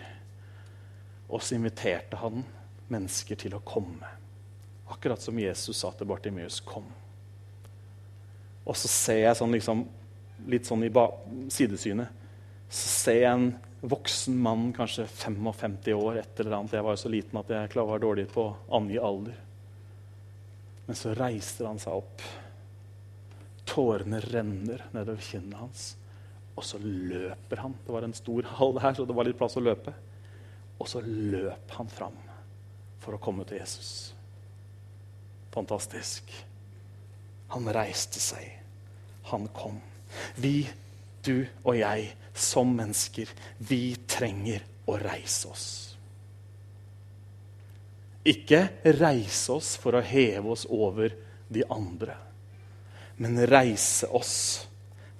Og 1.29 1.45
så 1.45 1.55
inviterte 1.55 2.19
han 2.19 2.43
mennesker 2.91 3.39
til 3.39 3.55
å 3.55 3.63
komme. 3.63 4.24
Akkurat 4.89 5.21
som 5.21 5.39
Jesus 5.39 5.77
sa 5.77 5.91
til 5.91 6.07
Bartimeus, 6.07 6.61
'Kom'. 6.61 6.91
Og 8.65 8.75
så 8.75 8.87
ser 8.87 9.17
jeg 9.17 9.35
sånn, 9.35 9.51
liksom, 9.51 9.87
litt 10.47 10.65
sånn 10.65 10.83
i 10.83 10.91
sidesynet 11.49 12.07
så 12.69 12.87
ser 12.89 13.19
jeg 13.21 13.31
en 13.31 13.51
voksen 13.85 14.37
mann, 14.41 14.71
kanskje 14.73 15.05
55 15.07 15.93
år, 15.93 16.17
et 16.17 16.39
eller 16.39 16.57
annet. 16.57 16.73
Jeg 16.73 16.83
var 16.83 16.95
jo 16.95 17.03
så 17.03 17.11
liten 17.11 17.39
at 17.39 17.51
jeg 17.53 17.75
var 17.75 18.01
dårlig 18.01 18.25
på 18.33 18.47
å 18.47 18.55
angi 18.79 18.97
alder. 18.97 19.37
Men 20.87 20.97
så 20.97 21.13
reiser 21.17 21.69
han 21.69 21.79
seg 21.81 21.93
opp. 21.93 22.25
Tårene 23.65 24.19
renner 24.25 24.85
nedover 24.93 25.21
kinnet 25.21 25.59
hans. 25.59 25.85
Og 26.55 26.65
så 26.65 26.79
løper 26.81 27.61
han. 27.61 27.77
Det 27.85 27.93
var 27.93 28.07
en 28.07 28.17
stor 28.17 28.49
hall 28.57 28.77
her, 28.79 28.93
så 28.93 29.05
det 29.05 29.15
var 29.17 29.27
litt 29.27 29.37
plass 29.37 29.57
å 29.59 29.63
løpe. 29.63 29.93
Og 30.79 30.89
så 30.89 31.01
løp 31.05 31.77
han 31.77 31.89
fram 31.91 32.17
for 33.03 33.15
å 33.15 33.21
komme 33.21 33.45
til 33.47 33.59
Jesus. 33.61 34.14
Fantastisk. 35.55 36.29
Han 37.55 37.71
reiste 37.71 38.19
seg. 38.19 38.45
Han 39.31 39.47
kom. 39.55 39.79
Vi, 40.35 40.67
du 41.23 41.45
og 41.63 41.77
jeg, 41.79 42.11
som 42.35 42.75
mennesker, 42.75 43.31
vi 43.57 43.95
trenger 44.09 44.65
å 44.91 44.99
reise 44.99 45.49
oss. 45.49 45.67
Ikke 48.25 48.65
reise 48.97 49.53
oss 49.53 49.75
for 49.77 49.97
å 49.97 50.03
heve 50.05 50.49
oss 50.55 50.65
over 50.69 51.13
de 51.47 51.61
andre, 51.69 52.15
men 53.21 53.37
reise 53.47 54.09
oss 54.09 54.37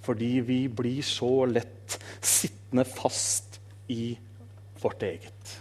fordi 0.05 0.39
vi 0.45 0.57
blir 0.69 1.05
så 1.05 1.45
lett 1.49 1.95
sittende 2.21 2.85
fast 2.85 3.59
i 3.93 4.17
vårt 4.81 5.05
eget. 5.05 5.53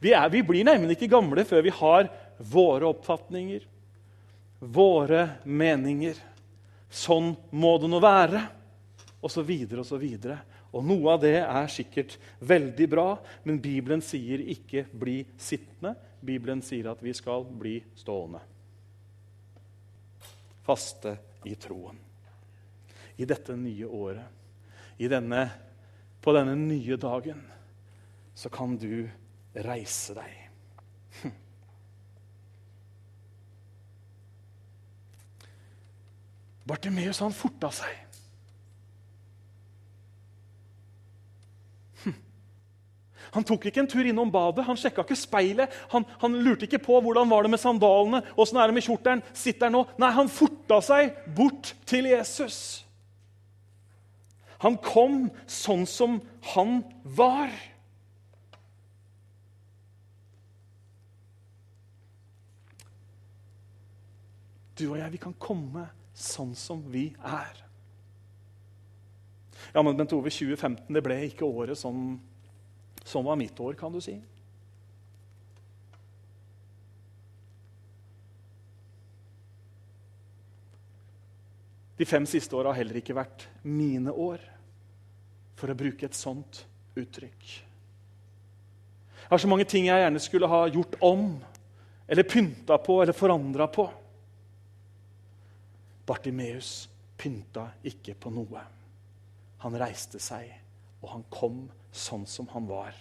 Vi, 0.00 0.12
er, 0.12 0.28
vi 0.32 0.42
blir 0.44 0.66
nemlig 0.66 0.96
ikke 0.96 1.12
gamle 1.16 1.44
før 1.48 1.64
vi 1.64 1.72
har 1.74 2.10
våre 2.36 2.90
oppfatninger, 2.90 3.64
våre 4.60 5.22
meninger. 5.44 6.18
Sånn 6.92 7.34
må 7.50 7.76
det 7.80 7.90
nå 7.90 8.00
være. 8.02 8.42
Og 9.24 9.32
så 9.32 9.42
videre 9.46 9.82
og 9.82 9.88
så 9.88 9.98
videre. 9.98 10.38
Og 10.76 10.84
noe 10.84 11.14
av 11.14 11.22
det 11.22 11.38
er 11.40 11.70
sikkert 11.72 12.18
veldig 12.44 12.88
bra, 12.90 13.06
men 13.46 13.62
Bibelen 13.62 14.02
sier 14.04 14.42
ikke 14.42 14.84
'bli 14.92 15.24
sittende'. 15.38 15.96
Bibelen 16.20 16.62
sier 16.62 16.90
at 16.90 17.02
vi 17.02 17.12
skal 17.14 17.44
bli 17.44 17.78
stående. 17.94 18.40
Faste 20.66 21.16
i 21.44 21.54
troen. 21.54 21.98
I 23.16 23.24
dette 23.24 23.56
nye 23.56 23.86
året, 23.86 24.26
denne, 24.98 25.50
på 26.20 26.32
denne 26.32 26.56
nye 26.56 26.96
dagen, 26.96 27.40
så 28.34 28.50
kan 28.52 28.76
du 28.76 29.08
reise 29.64 30.16
deg. 30.16 30.42
Bartimeus 36.66 37.20
han 37.22 37.34
forta 37.34 37.70
seg. 37.70 37.92
Hm. 42.02 42.16
Han 43.36 43.46
tok 43.46 43.68
ikke 43.68 43.84
en 43.84 43.90
tur 43.90 44.08
innom 44.08 44.32
badet, 44.34 44.64
han 44.66 44.78
sjekka 44.80 45.04
ikke 45.06 45.18
speilet. 45.18 45.76
Han, 45.94 46.06
han, 46.22 46.40
lurte 46.42 46.66
ikke 46.66 46.82
på 46.88 46.98
hvordan 47.04 47.30
var 47.30 47.46
det 47.46 47.52
med 47.54 47.62
sandalene, 47.62 48.24
åssen 48.34 48.58
er 48.58 48.66
det 48.66 48.78
med 48.80 48.86
kjortelen. 48.88 49.22
Sitter 49.30 49.70
nå? 49.70 49.84
Nei, 50.02 50.10
han 50.18 50.32
forta 50.32 50.80
seg 50.82 51.14
bort 51.38 51.76
til 51.86 52.10
Jesus. 52.10 52.58
Han 54.64 54.78
kom 54.82 55.28
sånn 55.46 55.86
som 55.86 56.18
han 56.54 56.80
var. 57.04 57.52
Du 64.76 64.90
og 64.90 64.98
jeg, 65.00 65.12
vi 65.14 65.20
kan 65.22 65.34
komme 65.40 65.86
sånn 66.16 66.52
som 66.56 66.82
vi 66.92 67.08
er. 67.24 67.62
Ja, 69.72 69.82
men 69.82 69.96
Bent 69.96 70.12
Ove, 70.12 70.30
2015 70.32 70.92
det 70.92 71.02
ble 71.04 71.18
ikke 71.26 71.48
året 71.48 71.78
som, 71.80 72.16
som 73.04 73.24
var 73.26 73.38
mitt 73.40 73.56
år, 73.60 73.76
kan 73.78 73.92
du 73.92 74.02
si. 74.04 74.18
De 81.96 82.04
fem 82.04 82.26
siste 82.28 82.52
åra 82.56 82.74
har 82.74 82.82
heller 82.82 83.00
ikke 83.00 83.16
vært 83.16 83.46
mine 83.64 84.12
år, 84.12 84.42
for 85.56 85.72
å 85.72 85.78
bruke 85.78 86.04
et 86.04 86.16
sånt 86.16 86.66
uttrykk. 86.96 87.46
Jeg 89.26 89.32
har 89.32 89.40
så 89.40 89.48
mange 89.48 89.64
ting 89.64 89.88
jeg 89.88 90.02
gjerne 90.04 90.20
skulle 90.20 90.50
ha 90.52 90.66
gjort 90.68 90.98
om, 91.04 91.30
eller 92.06 92.28
pynta 92.28 92.76
på 92.78 93.00
eller 93.02 93.16
forandra 93.16 93.66
på. 93.72 93.88
Bartimeus 96.06 96.86
pynta 97.18 97.70
ikke 97.86 98.14
på 98.18 98.30
noe. 98.30 98.62
Han 99.64 99.78
reiste 99.80 100.20
seg, 100.22 100.50
og 101.02 101.10
han 101.14 101.24
kom 101.32 101.64
sånn 101.96 102.26
som 102.28 102.48
han 102.52 102.68
var. 102.68 102.94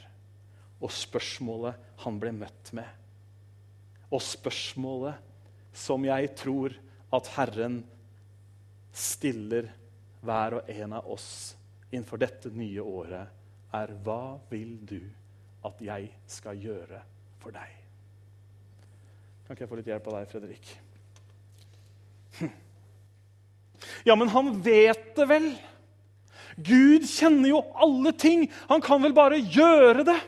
Og 0.81 0.91
spørsmålet 0.91 1.77
han 2.03 2.19
ble 2.19 2.33
møtt 2.35 2.71
med, 2.75 2.87
og 4.13 4.21
spørsmålet 4.21 5.21
som 5.75 6.03
jeg 6.07 6.29
tror 6.37 6.75
at 7.15 7.29
Herren 7.35 7.81
stiller 8.95 9.67
hver 10.25 10.59
og 10.59 10.69
en 10.71 10.95
av 10.97 11.07
oss 11.11 11.29
innenfor 11.91 12.21
dette 12.21 12.51
nye 12.55 12.83
året, 12.83 13.31
er 13.75 13.91
hva 14.05 14.37
vil 14.49 14.77
du 14.87 15.01
at 15.67 15.81
jeg 15.83 16.11
skal 16.31 16.59
gjøre 16.61 17.01
for 17.41 17.55
deg? 17.55 17.81
Kan 19.45 19.55
ikke 19.55 19.65
jeg 19.65 19.71
få 19.71 19.79
litt 19.79 19.89
hjelp 19.91 20.07
av 20.09 20.17
deg, 20.19 20.29
Fredrik? 20.31 20.69
Hm. 22.39 22.53
Ja, 24.05 24.15
men 24.15 24.29
han 24.29 24.53
vet 24.61 25.15
det 25.17 25.25
vel? 25.29 25.49
Gud 26.55 27.07
kjenner 27.09 27.49
jo 27.51 27.61
alle 27.73 28.13
ting. 28.15 28.45
Han 28.69 28.83
kan 28.83 29.01
vel 29.03 29.15
bare 29.15 29.41
gjøre 29.41 30.05
det? 30.07 30.19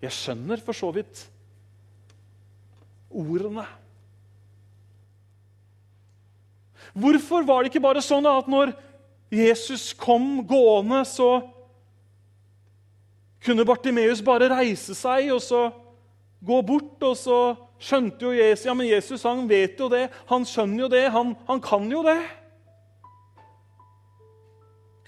Jeg 0.00 0.16
skjønner 0.16 0.60
for 0.64 0.76
så 0.76 0.92
vidt 0.94 1.24
ordene. 3.10 3.66
Hvorfor 6.94 7.44
var 7.46 7.62
det 7.62 7.70
ikke 7.70 7.84
bare 7.84 8.02
sånn 8.02 8.26
at 8.28 8.48
når 8.50 8.72
Jesus 9.30 9.90
kom 9.94 10.40
gående, 10.46 11.02
så 11.06 11.42
kunne 13.44 13.66
Bartimeus 13.66 14.22
bare 14.24 14.50
reise 14.50 14.96
seg 14.96 15.30
og 15.34 15.42
så 15.44 15.68
gå 16.44 16.60
bort, 16.66 16.96
og 17.04 17.14
så 17.18 17.38
skjønte 17.80 18.26
jo 18.26 18.34
Jesus 18.36 18.66
ja, 18.68 18.74
men 18.76 18.88
Jesus 18.90 19.24
han 19.26 19.46
vet 19.50 19.80
jo 19.80 19.88
det, 19.92 20.06
han 20.28 20.44
skjønner 20.46 20.84
jo 20.84 20.90
det, 20.92 21.06
han, 21.14 21.34
han 21.48 21.62
kan 21.64 21.88
jo 21.90 22.04
det. 22.06 22.20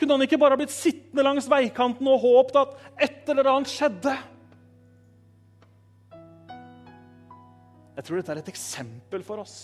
Kunne 0.01 0.16
han 0.16 0.25
ikke 0.25 0.41
bare 0.41 0.57
blitt 0.59 0.75
sittende 0.75 1.23
langs 1.23 1.47
veikanten 1.51 2.09
og 2.11 2.25
håpet 2.25 2.59
at 2.59 3.05
et 3.07 3.29
eller 3.31 3.53
annet 3.53 3.70
skjedde? 3.70 4.16
Jeg 7.93 8.09
tror 8.09 8.18
dette 8.18 8.35
er 8.35 8.41
et 8.41 8.51
eksempel 8.51 9.23
for 9.23 9.45
oss. 9.45 9.57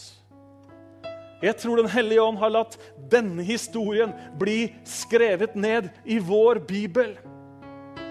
Jeg 1.43 1.55
tror 1.59 1.79
Den 1.79 1.91
hellige 1.91 2.23
ånd 2.23 2.39
har 2.39 2.51
latt 2.51 2.77
denne 3.11 3.43
historien 3.47 4.13
bli 4.39 4.69
skrevet 4.87 5.55
ned 5.59 5.89
i 6.05 6.19
vår 6.19 6.61
bibel 6.67 7.17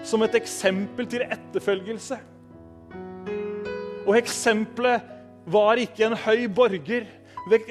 som 0.04 0.22
et 0.24 0.36
eksempel 0.38 1.08
til 1.10 1.24
etterfølgelse. 1.26 2.16
Og 4.08 4.16
eksempelet 4.16 5.04
var 5.48 5.80
ikke 5.80 6.08
en 6.08 6.16
høy 6.24 6.46
borger. 6.48 7.06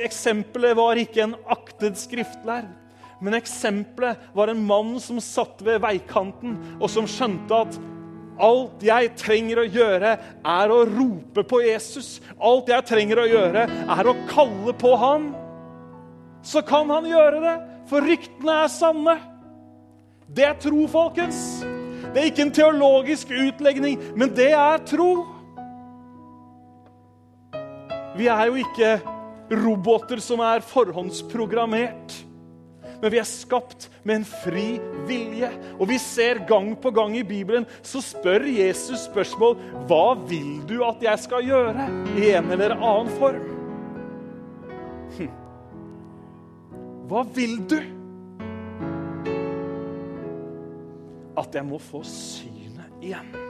Eksempelet 0.05 0.77
var 0.77 0.99
ikke 1.01 1.23
en 1.25 1.35
aktet 1.49 1.97
skriftlærd. 1.99 2.69
Men 3.21 3.33
eksempelet 3.33 4.29
var 4.38 4.51
en 4.51 4.61
mann 4.69 4.97
som 5.01 5.17
satt 5.23 5.63
ved 5.65 5.81
veikanten, 5.81 6.53
og 6.77 6.89
som 6.93 7.07
skjønte 7.09 7.61
at 7.65 7.79
alt 8.38 8.83
jeg 8.85 9.15
trenger 9.17 9.63
å 9.63 9.65
gjøre, 9.65 10.11
er 10.45 10.73
å 10.73 10.83
rope 10.85 11.41
på 11.49 11.63
Jesus. 11.65 12.19
Alt 12.38 12.69
jeg 12.69 12.85
trenger 12.85 13.23
å 13.23 13.29
gjøre, 13.29 13.63
er 13.65 14.09
å 14.09 14.17
kalle 14.29 14.75
på 14.77 14.93
han. 15.01 15.31
Så 16.45 16.61
kan 16.65 16.93
han 16.93 17.09
gjøre 17.09 17.41
det, 17.41 17.55
for 17.89 18.05
ryktene 18.05 18.59
er 18.61 18.69
sanne. 18.69 19.17
Det 20.27 20.45
er 20.45 20.61
tro, 20.61 20.85
folkens. 20.91 21.41
Det 22.13 22.21
er 22.21 22.29
ikke 22.29 22.45
en 22.45 22.53
teologisk 22.53 23.33
utlegning, 23.33 23.97
men 24.13 24.31
det 24.38 24.51
er 24.53 24.85
tro. 24.85 25.36
Vi 28.18 28.30
er 28.32 28.49
jo 28.49 28.57
ikke 28.57 28.95
roboter 29.53 30.22
som 30.24 30.41
er 30.41 30.65
forhåndsprogrammert. 30.65 32.15
Men 32.97 33.13
vi 33.13 33.20
er 33.22 33.28
skapt 33.30 33.88
med 34.01 34.22
en 34.22 34.26
fri 34.26 34.80
vilje. 35.05 35.51
Og 35.78 35.86
vi 35.91 35.99
ser 36.01 36.41
gang 36.49 36.72
på 36.82 36.91
gang 36.95 37.13
i 37.18 37.26
Bibelen 37.28 37.68
så 37.86 38.01
spør 38.01 38.47
Jesus 38.49 39.05
spørsmål 39.05 39.57
hva 39.89 40.15
vil 40.30 40.63
du 40.70 40.80
at 40.88 41.03
jeg 41.05 41.26
skal 41.28 41.45
gjøre 41.45 41.88
i 42.18 42.32
en 42.34 42.49
eller 42.57 42.74
annen 42.78 43.13
form. 43.20 43.53
Hm. 45.18 45.36
Hva 47.07 47.24
vil 47.38 47.59
du? 47.70 47.78
At 51.38 51.53
jeg 51.53 51.70
må 51.70 51.78
få 51.78 52.01
synet 52.01 52.97
igjen. 52.97 53.46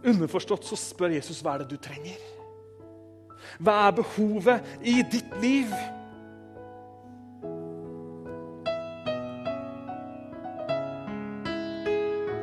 Underforstått 0.00 0.64
så 0.64 0.78
spør 0.80 1.12
Jesus 1.18 1.42
hva 1.44 1.56
er 1.56 1.64
det 1.64 1.74
du 1.74 1.80
trenger. 1.82 2.20
Hva 3.60 3.76
er 3.88 3.96
behovet 3.98 4.70
i 4.80 5.00
ditt 5.12 5.32
liv? 5.42 5.72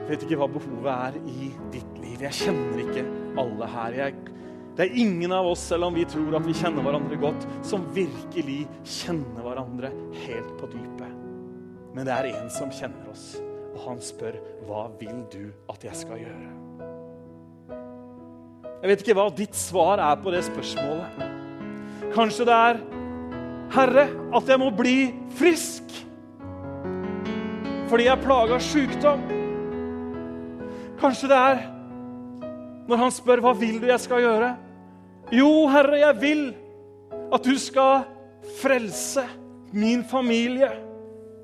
Jeg 0.07 0.13
vet 0.13 0.23
ikke 0.23 0.37
hva 0.39 0.47
behovet 0.51 0.91
er 0.93 1.17
i 1.27 1.49
ditt 1.73 1.97
liv. 1.99 2.21
Jeg 2.23 2.37
kjenner 2.45 2.83
ikke 2.85 3.03
alle 3.41 3.67
her. 3.73 3.97
Jeg, 3.97 4.13
det 4.77 4.85
er 4.85 5.01
ingen 5.03 5.33
av 5.35 5.49
oss, 5.49 5.65
selv 5.67 5.89
om 5.89 5.97
vi 5.97 6.05
tror 6.07 6.37
at 6.37 6.45
vi 6.47 6.55
kjenner 6.55 6.85
hverandre 6.85 7.17
godt, 7.19 7.47
som 7.65 7.89
virkelig 7.97 8.61
kjenner 8.85 9.41
hverandre 9.43 9.91
helt 10.27 10.53
på 10.61 10.69
dypet. 10.71 11.17
Men 11.97 12.05
det 12.05 12.13
er 12.13 12.29
en 12.35 12.53
som 12.53 12.71
kjenner 12.71 13.09
oss, 13.11 13.33
og 13.73 13.81
han 13.87 13.99
spør 14.05 14.37
hva 14.69 14.85
vil 15.01 15.25
du 15.33 15.43
at 15.73 15.89
jeg 15.89 16.05
skal 16.05 16.21
gjøre. 16.21 16.66
Jeg 18.77 18.91
vet 18.91 19.01
ikke 19.01 19.15
hva 19.17 19.29
ditt 19.33 19.57
svar 19.57 20.01
er 20.03 20.19
på 20.21 20.31
det 20.33 20.43
spørsmålet. 20.45 21.23
Kanskje 22.13 22.45
det 22.47 22.57
er 22.57 22.81
Herre, 23.73 24.05
at 24.37 24.47
jeg 24.47 24.61
må 24.61 24.69
bli 24.75 24.99
frisk 25.37 25.95
fordi 27.87 28.03
jeg 28.03 28.17
er 28.17 28.19
plaga 28.19 28.57
av 28.57 28.63
sykdom. 28.63 29.21
Kanskje 30.99 31.29
det 31.31 31.37
er 31.39 31.61
når 32.87 32.99
han 32.99 33.13
spør 33.15 33.43
hva 33.45 33.53
vil 33.55 33.77
du 33.79 33.87
jeg 33.87 34.03
skal 34.03 34.25
gjøre. 34.25 34.49
Jo, 35.31 35.49
Herre, 35.71 36.01
jeg 36.01 36.17
vil 36.19 36.43
at 37.35 37.47
du 37.47 37.55
skal 37.59 38.03
frelse 38.59 39.23
min 39.71 40.03
familie, 40.07 40.69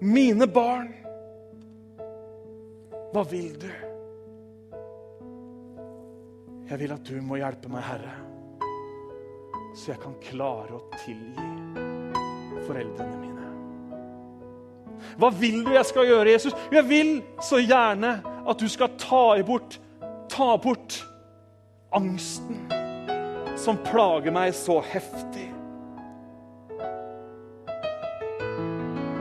mine 0.03 0.47
barn. 0.51 0.91
Hva 3.13 3.23
vil 3.31 3.51
du? 3.63 3.71
Jeg 6.70 6.80
vil 6.80 6.93
at 6.95 7.03
du 7.07 7.18
må 7.22 7.38
hjelpe 7.41 7.70
meg, 7.72 7.84
Herre, 7.84 8.14
så 9.76 9.91
jeg 9.91 9.99
kan 10.03 10.16
klare 10.24 10.78
å 10.78 10.84
tilgi. 11.03 11.49
foreldrene 12.64 13.18
mine. 13.20 13.47
Hva 15.20 15.30
vil 15.36 15.66
du 15.66 15.74
jeg 15.74 15.86
skal 15.86 16.07
gjøre, 16.07 16.32
Jesus? 16.32 16.53
Jeg 16.72 16.86
vil 16.88 17.18
så 17.43 17.59
gjerne 17.59 18.14
at 18.24 18.59
du 18.59 18.70
skal 18.72 18.93
ta 18.97 19.41
bort, 19.43 19.80
ta 20.32 20.53
bort 20.57 21.01
angsten 21.91 22.64
som 23.59 23.78
plager 23.84 24.32
meg 24.32 24.55
så 24.55 24.80
heftig. 24.80 25.49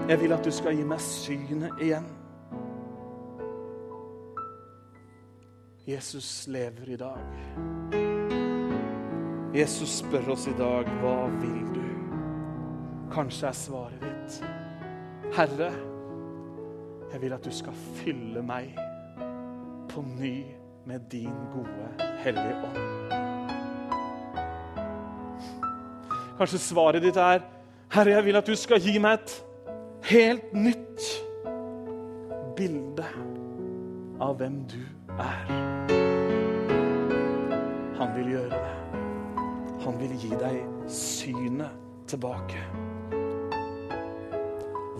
Jeg 0.09 0.21
vil 0.21 0.35
at 0.35 0.45
du 0.45 0.51
skal 0.55 0.77
gi 0.77 0.87
meg 0.87 1.03
synet 1.03 1.83
igjen. 1.83 2.07
Jesus 5.87 6.47
lever 6.47 6.89
i 6.89 6.97
dag. 6.97 7.19
Jesus 9.55 9.89
spør 9.99 10.29
oss 10.31 10.47
i 10.47 10.55
dag, 10.55 10.87
hva 11.03 11.17
vil 11.41 11.73
du? 11.75 11.89
Kanskje 13.13 13.49
er 13.49 13.57
svaret 13.57 14.05
ditt, 14.05 14.37
Herre, 15.35 15.73
jeg 17.13 17.21
vil 17.25 17.35
at 17.35 17.45
du 17.45 17.51
skal 17.53 17.75
fylle 17.99 18.45
meg 18.47 18.79
på 19.91 20.05
ny 20.07 20.47
med 20.87 21.11
din 21.11 21.35
gode, 21.53 21.91
hellige 22.23 22.55
ånd. 22.71 22.79
Kanskje 26.39 26.63
svaret 26.63 27.03
ditt 27.03 27.19
er, 27.19 27.43
Herre, 27.91 28.17
jeg 28.21 28.31
vil 28.31 28.39
at 28.39 28.47
du 28.47 28.55
skal 28.57 28.81
gi 28.81 28.97
meg 29.03 29.19
et 29.19 29.37
helt 30.15 30.55
nytt 30.55 31.11
bilde 32.57 33.13
av 34.23 34.39
hvem 34.39 34.63
du 34.71 34.79
er. 34.79 35.02
Han 37.99 38.15
vil 38.17 38.33
gjøre 38.33 38.51
det. 38.51 38.75
Han 39.85 39.99
vil 40.01 40.15
gi 40.17 40.31
deg 40.41 40.57
synet 40.91 41.75
tilbake. 42.11 42.63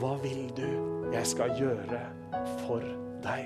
Hva 0.03 0.17
vil 0.23 0.49
du 0.57 0.69
jeg 1.13 1.27
skal 1.29 1.55
gjøre 1.59 2.01
for 2.65 2.85
deg? 3.25 3.45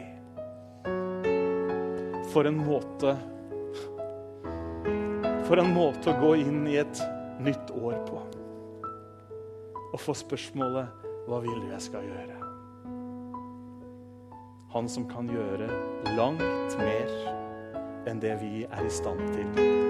For 2.33 2.49
en 2.49 2.59
måte 2.67 3.17
For 5.47 5.63
en 5.63 5.71
måte 5.77 6.11
å 6.11 6.19
gå 6.21 6.33
inn 6.43 6.65
i 6.67 6.81
et 6.83 7.03
nytt 7.45 7.71
år 7.77 8.01
på. 8.09 8.19
Og 9.93 10.01
få 10.03 10.17
spørsmålet 10.17 11.07
hva 11.29 11.39
vil 11.45 11.61
du 11.63 11.71
jeg 11.71 11.85
skal 11.87 12.03
gjøre? 12.07 12.46
Han 14.77 14.89
som 14.89 15.07
kan 15.09 15.25
gjøre 15.25 15.71
langt 16.19 16.75
mer 16.77 17.13
enn 18.11 18.19
det 18.21 18.35
vi 18.43 18.67
er 18.67 18.83
i 18.85 18.91
stand 18.93 19.23
til 19.33 19.47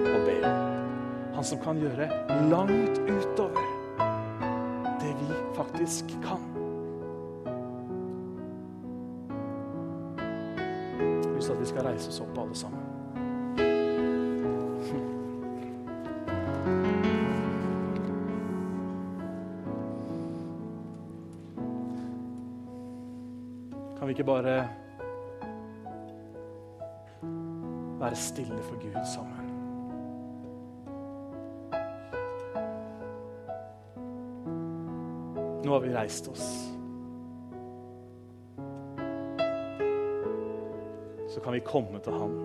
å 0.07 0.21
be 0.23 0.35
om. 0.47 0.61
Han 1.35 1.47
som 1.49 1.59
kan 1.59 1.81
gjøre 1.81 2.07
langt 2.47 3.01
utover 3.03 3.67
det 5.03 5.11
vi 5.19 5.41
faktisk 5.59 6.15
kan. 6.23 6.47
Jeg 10.95 11.03
har 11.03 11.35
lyst 11.35 11.51
til 11.51 11.57
at 11.57 11.65
vi 11.65 11.71
skal 11.73 11.89
reise 11.91 12.13
oss 12.15 12.23
opp, 12.23 12.37
alle 12.45 12.55
sammen. 12.55 12.86
Bare 24.27 24.69
være 27.99 28.15
stille 28.15 28.57
for 28.63 28.75
Gud 28.75 29.05
sammen? 29.15 29.47
Nå 35.65 35.71
har 35.71 35.79
vi 35.79 35.95
reist 35.95 36.27
oss. 36.27 36.73
Så 41.29 41.41
kan 41.43 41.53
vi 41.53 41.59
komme 41.59 41.99
til 41.99 42.13
Han. 42.13 42.37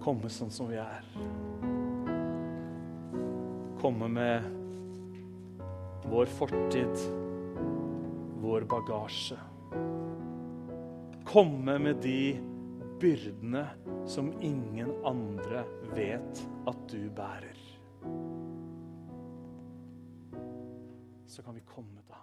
Komme 0.00 0.30
sånn 0.30 0.50
som 0.50 0.70
vi 0.70 0.78
er. 0.82 1.47
Komme 3.88 4.08
med 4.08 4.42
vår 6.04 6.24
fortid, 6.24 6.98
vår 8.42 8.60
bagasje. 8.60 9.36
Komme 11.24 11.78
med 11.78 11.96
de 11.96 12.36
byrdene 13.00 13.64
som 14.06 14.28
ingen 14.40 14.92
andre 15.08 15.64
vet 15.94 16.42
at 16.68 16.84
du 16.92 17.08
bærer. 17.16 17.56
Så 21.26 21.42
kan 21.42 21.56
vi 21.56 21.64
komme 21.64 22.04
ham. 22.10 22.17